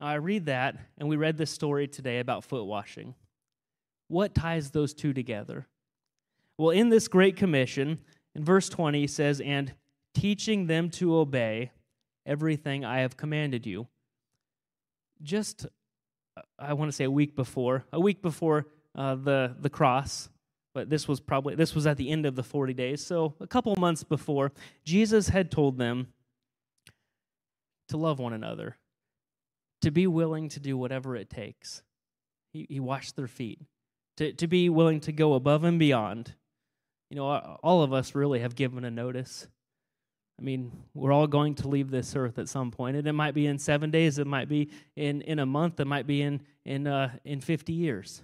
Now, 0.00 0.06
I 0.06 0.14
read 0.14 0.46
that, 0.46 0.78
and 0.96 1.10
we 1.10 1.16
read 1.16 1.36
this 1.36 1.50
story 1.50 1.88
today 1.88 2.20
about 2.20 2.44
foot 2.44 2.64
washing. 2.64 3.14
What 4.08 4.34
ties 4.34 4.70
those 4.70 4.94
two 4.94 5.12
together? 5.12 5.66
Well, 6.56 6.70
in 6.70 6.88
this 6.88 7.06
Great 7.06 7.36
Commission, 7.36 7.98
in 8.34 8.44
verse 8.44 8.68
20, 8.68 9.00
he 9.00 9.06
says, 9.06 9.40
And 9.40 9.74
teaching 10.14 10.66
them 10.66 10.90
to 10.90 11.16
obey 11.16 11.70
everything 12.26 12.84
I 12.84 13.00
have 13.00 13.16
commanded 13.16 13.66
you. 13.66 13.88
Just, 15.22 15.66
I 16.58 16.72
want 16.72 16.90
to 16.90 16.96
say 16.96 17.04
a 17.04 17.10
week 17.10 17.36
before, 17.36 17.84
a 17.92 18.00
week 18.00 18.22
before 18.22 18.66
uh, 18.94 19.14
the, 19.14 19.54
the 19.58 19.70
cross, 19.70 20.28
but 20.74 20.90
this 20.90 21.06
was 21.06 21.20
probably, 21.20 21.54
this 21.54 21.74
was 21.74 21.86
at 21.86 21.96
the 21.96 22.10
end 22.10 22.26
of 22.26 22.34
the 22.34 22.42
40 22.42 22.74
days. 22.74 23.04
So 23.04 23.34
a 23.40 23.46
couple 23.46 23.74
months 23.76 24.02
before, 24.02 24.52
Jesus 24.84 25.28
had 25.28 25.50
told 25.50 25.78
them 25.78 26.08
to 27.88 27.96
love 27.96 28.18
one 28.18 28.32
another, 28.32 28.76
to 29.82 29.90
be 29.90 30.06
willing 30.06 30.48
to 30.50 30.60
do 30.60 30.76
whatever 30.76 31.14
it 31.14 31.30
takes. 31.30 31.82
He, 32.52 32.66
he 32.68 32.80
washed 32.80 33.16
their 33.16 33.28
feet, 33.28 33.60
to, 34.16 34.32
to 34.32 34.46
be 34.46 34.68
willing 34.68 35.00
to 35.00 35.12
go 35.12 35.34
above 35.34 35.64
and 35.64 35.78
beyond. 35.78 36.34
You 37.14 37.20
know, 37.20 37.58
all 37.62 37.84
of 37.84 37.92
us 37.92 38.16
really 38.16 38.40
have 38.40 38.56
given 38.56 38.84
a 38.84 38.90
notice. 38.90 39.46
I 40.36 40.42
mean, 40.42 40.72
we're 40.94 41.12
all 41.12 41.28
going 41.28 41.54
to 41.54 41.68
leave 41.68 41.88
this 41.88 42.16
earth 42.16 42.40
at 42.40 42.48
some 42.48 42.72
point, 42.72 42.96
and 42.96 43.06
it 43.06 43.12
might 43.12 43.34
be 43.34 43.46
in 43.46 43.56
seven 43.56 43.92
days, 43.92 44.18
it 44.18 44.26
might 44.26 44.48
be 44.48 44.70
in, 44.96 45.22
in 45.22 45.38
a 45.38 45.46
month, 45.46 45.78
it 45.78 45.84
might 45.84 46.08
be 46.08 46.22
in 46.22 46.40
in 46.64 46.88
uh, 46.88 47.12
in 47.24 47.40
fifty 47.40 47.72
years. 47.72 48.20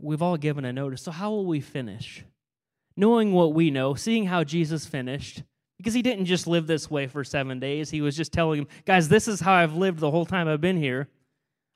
We've 0.00 0.22
all 0.22 0.36
given 0.36 0.64
a 0.64 0.72
notice. 0.72 1.02
So 1.02 1.12
how 1.12 1.30
will 1.30 1.46
we 1.46 1.60
finish? 1.60 2.24
Knowing 2.96 3.32
what 3.32 3.54
we 3.54 3.70
know, 3.70 3.94
seeing 3.94 4.26
how 4.26 4.42
Jesus 4.42 4.84
finished, 4.84 5.44
because 5.78 5.94
he 5.94 6.02
didn't 6.02 6.24
just 6.24 6.48
live 6.48 6.66
this 6.66 6.90
way 6.90 7.06
for 7.06 7.22
seven 7.22 7.60
days. 7.60 7.90
He 7.90 8.00
was 8.00 8.16
just 8.16 8.32
telling 8.32 8.58
them, 8.58 8.68
guys, 8.84 9.08
this 9.08 9.28
is 9.28 9.38
how 9.38 9.52
I've 9.52 9.76
lived 9.76 10.00
the 10.00 10.10
whole 10.10 10.26
time 10.26 10.48
I've 10.48 10.60
been 10.60 10.78
here. 10.78 11.06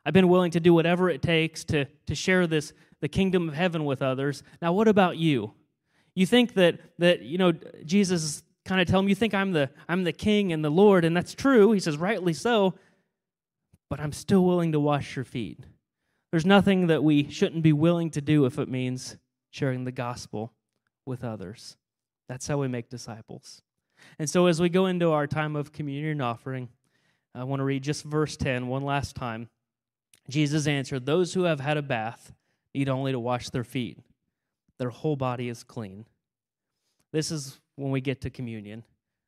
I've 0.05 0.15
been 0.15 0.29
willing 0.29 0.51
to 0.51 0.59
do 0.59 0.75
whatever 0.75 1.09
it 1.11 1.23
takes 1.23 1.63
to, 1.67 1.85
to 2.09 2.17
share 2.17 2.49
this 2.49 2.73
the 3.01 3.09
kingdom 3.09 3.49
of 3.49 3.55
heaven 3.55 3.85
with 3.85 4.03
others. 4.03 4.43
Now, 4.61 4.73
what 4.73 4.89
about 4.89 5.17
you? 5.17 5.53
You 6.17 6.27
think 6.27 6.55
that 6.55 6.81
that 6.99 7.23
you 7.23 7.39
know 7.39 7.53
Jesus 7.85 8.43
kind 8.67 8.81
of 8.81 8.89
tell 8.89 9.01
him, 9.01 9.09
You 9.09 9.15
think 9.15 9.33
I'm 9.33 9.53
the, 9.53 9.71
I'm 9.89 10.05
the 10.05 10.13
king 10.13 10.53
and 10.53 10.65
the 10.65 10.71
Lord, 10.71 11.05
and 11.05 11.17
that's 11.17 11.35
true. 11.35 11.73
He 11.73 11.81
says, 11.81 11.97
Rightly 11.97 12.33
so, 12.33 12.75
but 13.89 14.01
I'm 14.01 14.13
still 14.13 14.45
willing 14.45 14.73
to 14.73 14.81
wash 14.81 15.17
your 15.17 15.25
feet. 15.25 15.61
There's 16.31 16.45
nothing 16.45 16.89
that 16.89 17.03
we 17.03 17.31
shouldn't 17.31 17.63
be 17.63 17.73
willing 17.73 18.11
to 18.11 18.21
do 18.21 18.45
if 18.45 18.59
it 18.59 18.69
means 18.69 19.17
sharing 19.51 19.85
the 19.85 19.93
gospel 19.93 20.53
with 21.07 21.25
others. 21.25 21.77
That's 22.29 22.49
how 22.49 22.59
we 22.59 22.69
make 22.69 22.91
disciples. 22.91 23.63
And 24.19 24.29
so, 24.29 24.47
as 24.47 24.61
we 24.61 24.69
go 24.69 24.87
into 24.87 25.13
our 25.13 25.27
time 25.27 25.57
of 25.57 25.73
communion 25.73 26.21
offering, 26.21 26.69
I 27.35 27.45
want 27.45 27.61
to 27.61 27.65
read 27.65 27.83
just 27.83 28.05
verse 28.05 28.37
10 28.37 28.67
one 28.67 28.85
last 28.85 29.15
time. 29.15 29.49
Jesus 30.29 30.67
answered, 30.67 31.07
Those 31.07 31.35
who 31.35 31.45
have 31.45 31.61
had 31.61 31.77
a 31.77 31.83
bath 31.83 32.33
need 32.75 32.89
only 32.89 33.13
to 33.13 33.21
wash 33.21 33.49
their 33.51 33.65
feet, 33.65 33.99
their 34.79 34.91
whole 34.91 35.17
body 35.17 35.49
is 35.49 35.63
clean. 35.65 36.05
This 37.13 37.31
is 37.31 37.59
when 37.77 37.91
we 37.91 38.01
get 38.01 38.21
to 38.23 38.31
communion. 38.31 38.85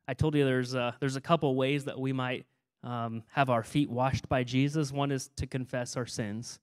I 0.07 0.13
told 0.13 0.35
you 0.35 0.43
there's 0.45 0.73
a, 0.73 0.95
there's 0.99 1.15
a 1.15 1.21
couple 1.21 1.55
ways 1.55 1.85
that 1.85 1.99
we 1.99 2.13
might 2.13 2.45
um, 2.83 3.23
have 3.31 3.49
our 3.49 3.63
feet 3.63 3.89
washed 3.89 4.27
by 4.29 4.43
Jesus. 4.43 4.91
One 4.91 5.11
is 5.11 5.29
to 5.37 5.47
confess 5.47 5.97
our 5.97 6.05
sins. 6.05 6.59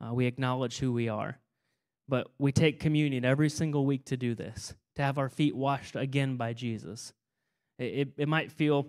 Uh, 0.00 0.14
we 0.14 0.26
acknowledge 0.26 0.78
who 0.78 0.92
we 0.92 1.08
are. 1.08 1.38
But 2.08 2.28
we 2.38 2.52
take 2.52 2.80
communion 2.80 3.24
every 3.24 3.48
single 3.48 3.86
week 3.86 4.04
to 4.06 4.16
do 4.16 4.34
this, 4.34 4.74
to 4.96 5.02
have 5.02 5.18
our 5.18 5.28
feet 5.28 5.54
washed 5.54 5.94
again 5.94 6.36
by 6.36 6.52
Jesus. 6.52 7.12
It, 7.78 7.84
it, 7.84 8.08
it 8.16 8.28
might 8.28 8.50
feel 8.50 8.88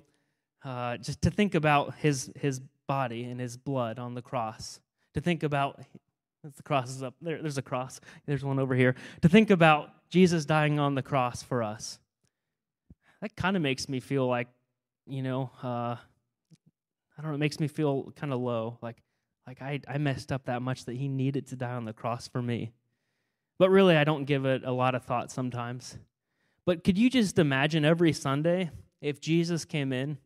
uh, 0.64 0.98
just 0.98 1.22
to 1.22 1.30
think 1.30 1.54
about 1.54 1.96
his, 1.96 2.32
his 2.36 2.62
body 2.88 3.24
and 3.24 3.40
his 3.40 3.58
blood 3.58 4.00
on 4.00 4.16
the 4.16 4.22
cross, 4.22 4.80
to 5.14 5.22
think 5.22 5.44
about 5.44 5.80
the 6.44 6.64
cross 6.64 6.90
is 6.90 7.04
up 7.04 7.14
there, 7.22 7.42
there's 7.42 7.58
a 7.58 7.62
cross, 7.62 8.00
there's 8.26 8.44
one 8.44 8.60
over 8.60 8.76
here, 8.76 8.96
to 9.22 9.30
think 9.30 9.50
about 9.50 9.90
Jesus 10.10 10.46
dying 10.46 10.80
on 10.80 10.96
the 10.96 11.04
cross 11.04 11.44
for 11.44 11.64
us 11.64 12.00
that 13.22 13.36
kind 13.36 13.56
of 13.56 13.62
makes 13.62 13.88
me 13.88 14.00
feel 14.00 14.28
like, 14.28 14.48
you 15.08 15.22
know, 15.22 15.52
uh, 15.64 15.96
I 15.98 17.22
don't 17.22 17.28
know, 17.28 17.36
it 17.36 17.40
makes 17.40 17.60
me 17.60 17.68
feel 17.68 18.12
kind 18.16 18.34
of 18.34 18.40
low. 18.40 18.78
Like, 18.82 18.98
like 19.48 19.62
I, 19.62 19.80
I 19.88 19.98
messed 20.00 20.32
up 20.32 20.46
that 20.46 20.62
much 20.62 20.86
that 20.86 20.96
he 20.96 21.08
needed 21.08 21.48
to 21.48 21.56
die 21.56 21.74
on 21.74 21.86
the 21.86 21.94
cross 21.94 22.28
for 22.28 22.42
me. 22.42 22.72
But 23.60 23.70
really, 23.70 23.96
I 23.96 24.04
don't 24.04 24.26
give 24.26 24.46
it 24.46 24.64
a 24.64 24.72
lot 24.72 24.96
of 24.96 25.04
thought 25.04 25.32
sometimes. 25.32 25.98
But 26.66 26.84
could 26.84 26.98
you 26.98 27.10
just 27.10 27.38
imagine 27.38 27.86
every 27.86 28.12
Sunday 28.12 28.72
if 29.02 29.22
Jesus 29.22 29.66
came 29.66 29.94
in 29.94 30.18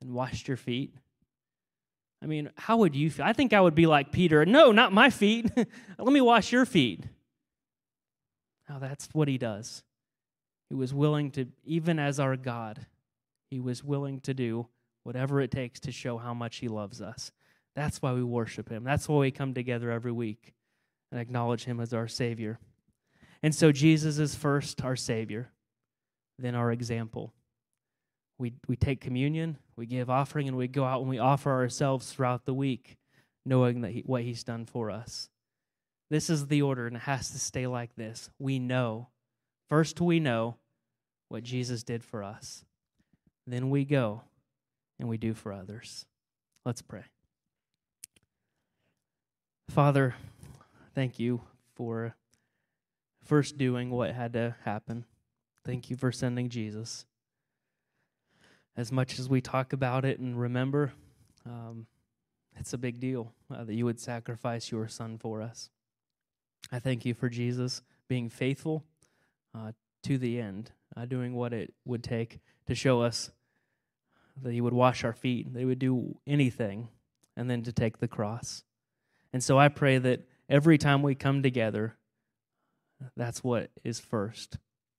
and 0.00 0.12
washed 0.12 0.48
your 0.48 0.56
feet? 0.56 0.94
I 2.24 2.26
mean, 2.26 2.50
how 2.56 2.78
would 2.78 2.96
you 2.96 3.10
feel? 3.10 3.26
I 3.26 3.34
think 3.34 3.52
I 3.52 3.60
would 3.60 3.74
be 3.74 3.86
like 3.86 4.10
Peter. 4.10 4.46
No, 4.46 4.72
not 4.72 4.94
my 4.94 5.10
feet. 5.10 5.50
Let 5.98 6.12
me 6.12 6.22
wash 6.22 6.52
your 6.52 6.64
feet. 6.64 7.04
Now, 8.66 8.78
that's 8.78 9.10
what 9.12 9.28
he 9.28 9.36
does. 9.36 9.82
He 10.70 10.74
was 10.74 10.94
willing 10.94 11.30
to, 11.32 11.46
even 11.64 11.98
as 11.98 12.18
our 12.18 12.34
God, 12.38 12.86
he 13.50 13.60
was 13.60 13.84
willing 13.84 14.20
to 14.20 14.32
do 14.32 14.68
whatever 15.02 15.42
it 15.42 15.50
takes 15.50 15.80
to 15.80 15.92
show 15.92 16.16
how 16.16 16.32
much 16.32 16.56
he 16.56 16.68
loves 16.68 17.02
us. 17.02 17.30
That's 17.76 18.00
why 18.00 18.14
we 18.14 18.22
worship 18.22 18.70
him. 18.70 18.84
That's 18.84 19.06
why 19.06 19.18
we 19.18 19.30
come 19.30 19.52
together 19.52 19.90
every 19.90 20.12
week 20.12 20.54
and 21.12 21.20
acknowledge 21.20 21.64
him 21.64 21.78
as 21.78 21.92
our 21.92 22.08
Savior. 22.08 22.58
And 23.42 23.54
so 23.54 23.70
Jesus 23.70 24.18
is 24.18 24.34
first 24.34 24.82
our 24.82 24.96
Savior, 24.96 25.50
then 26.38 26.54
our 26.54 26.72
example. 26.72 27.34
We, 28.38 28.54
we 28.66 28.76
take 28.76 29.00
communion, 29.00 29.58
we 29.76 29.86
give 29.86 30.10
offering, 30.10 30.48
and 30.48 30.56
we 30.56 30.66
go 30.66 30.84
out 30.84 31.00
and 31.00 31.08
we 31.08 31.18
offer 31.18 31.52
ourselves 31.52 32.12
throughout 32.12 32.46
the 32.46 32.54
week, 32.54 32.96
knowing 33.46 33.82
that 33.82 33.92
he, 33.92 34.00
what 34.00 34.22
He's 34.22 34.42
done 34.42 34.66
for 34.66 34.90
us. 34.90 35.28
This 36.10 36.28
is 36.28 36.48
the 36.48 36.62
order, 36.62 36.86
and 36.86 36.96
it 36.96 37.02
has 37.02 37.30
to 37.30 37.38
stay 37.38 37.66
like 37.66 37.94
this. 37.94 38.28
We 38.38 38.58
know 38.58 39.08
First, 39.68 40.00
we 40.00 40.20
know 40.20 40.56
what 41.28 41.42
Jesus 41.42 41.82
did 41.82 42.04
for 42.04 42.22
us. 42.22 42.64
Then 43.46 43.70
we 43.70 43.84
go 43.84 44.22
and 44.98 45.08
we 45.08 45.16
do 45.16 45.34
for 45.34 45.52
others. 45.52 46.06
Let's 46.64 46.82
pray. 46.82 47.04
Father, 49.70 50.14
thank 50.94 51.18
you 51.18 51.40
for 51.74 52.14
first 53.24 53.56
doing 53.56 53.90
what 53.90 54.14
had 54.14 54.34
to 54.34 54.54
happen. 54.64 55.06
Thank 55.64 55.90
you 55.90 55.96
for 55.96 56.12
sending 56.12 56.50
Jesus. 56.50 57.06
As 58.76 58.90
much 58.90 59.18
as 59.18 59.28
we 59.28 59.40
talk 59.40 59.72
about 59.72 60.04
it 60.04 60.18
and 60.18 60.38
remember, 60.38 60.92
um, 61.46 61.86
it's 62.56 62.72
a 62.72 62.78
big 62.78 63.00
deal 63.00 63.32
uh, 63.54 63.64
that 63.64 63.74
you 63.74 63.84
would 63.84 64.00
sacrifice 64.00 64.70
your 64.70 64.88
son 64.88 65.18
for 65.18 65.42
us. 65.42 65.70
I 66.72 66.78
thank 66.78 67.04
you 67.04 67.14
for 67.14 67.28
Jesus 67.28 67.82
being 68.08 68.28
faithful 68.28 68.84
uh, 69.54 69.72
to 70.04 70.18
the 70.18 70.40
end, 70.40 70.72
uh, 70.96 71.04
doing 71.04 71.34
what 71.34 71.52
it 71.52 71.72
would 71.84 72.02
take 72.02 72.40
to 72.66 72.74
show 72.74 73.00
us 73.00 73.30
that 74.42 74.52
He 74.52 74.60
would 74.60 74.72
wash 74.72 75.04
our 75.04 75.12
feet, 75.12 75.52
that 75.52 75.58
He 75.58 75.64
would 75.64 75.78
do 75.78 76.18
anything, 76.26 76.88
and 77.36 77.48
then 77.48 77.62
to 77.62 77.72
take 77.72 77.98
the 77.98 78.08
cross. 78.08 78.64
And 79.32 79.42
so 79.42 79.58
I 79.58 79.68
pray 79.68 79.98
that 79.98 80.22
every 80.48 80.78
time 80.78 81.02
we 81.02 81.14
come 81.14 81.42
together, 81.42 81.96
that's 83.16 83.44
what 83.44 83.70
is 83.82 84.00
first, 84.00 84.58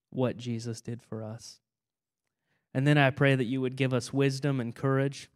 what 0.10 0.38
Jesus 0.38 0.82
did 0.82 1.02
for 1.02 1.24
us. 1.24 1.60
And 2.76 2.86
then 2.86 2.98
I 2.98 3.10
pray 3.10 3.36
that 3.36 3.46
you 3.46 3.62
would 3.62 3.78
give 3.78 3.94
us 3.94 4.12
wisdom 4.12 4.60
and 4.60 4.76
courage 4.76 5.30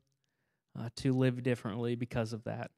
uh, 0.77 0.89
to 0.97 1.13
live 1.13 1.41
differently 1.41 1.95
because 1.95 2.33
of 2.33 2.43
that, 2.43 2.69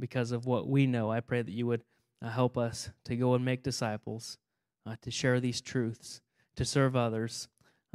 because 0.00 0.32
of 0.32 0.46
what 0.46 0.66
we 0.66 0.88
know. 0.88 1.12
I 1.12 1.20
pray 1.20 1.42
that 1.42 1.52
you 1.52 1.68
would 1.68 1.84
uh, 2.20 2.28
help 2.28 2.58
us 2.58 2.90
to 3.04 3.14
go 3.14 3.34
and 3.34 3.44
make 3.44 3.62
disciples 3.62 4.36
uh, 4.84 4.96
to 5.02 5.12
share 5.12 5.38
these 5.38 5.60
truths, 5.60 6.20
to 6.56 6.64
serve 6.64 6.96
others, 6.96 7.46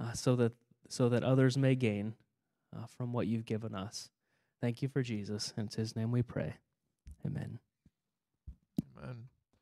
uh, 0.01 0.13
so 0.13 0.37
that 0.37 0.53
so 0.87 1.09
that 1.09 1.25
others 1.25 1.57
may 1.57 1.75
gain 1.75 2.13
uh, 2.73 2.85
from 2.97 3.11
what 3.11 3.27
you've 3.27 3.45
given 3.45 3.75
us. 3.75 4.09
Thank 4.61 4.81
you 4.81 4.87
for 4.87 5.03
Jesus, 5.03 5.53
and 5.57 5.67
it's 5.67 5.75
His 5.75 5.97
name 5.97 6.13
we 6.13 6.21
pray. 6.21 6.55
Amen. 7.25 7.59
Amen. 8.97 9.28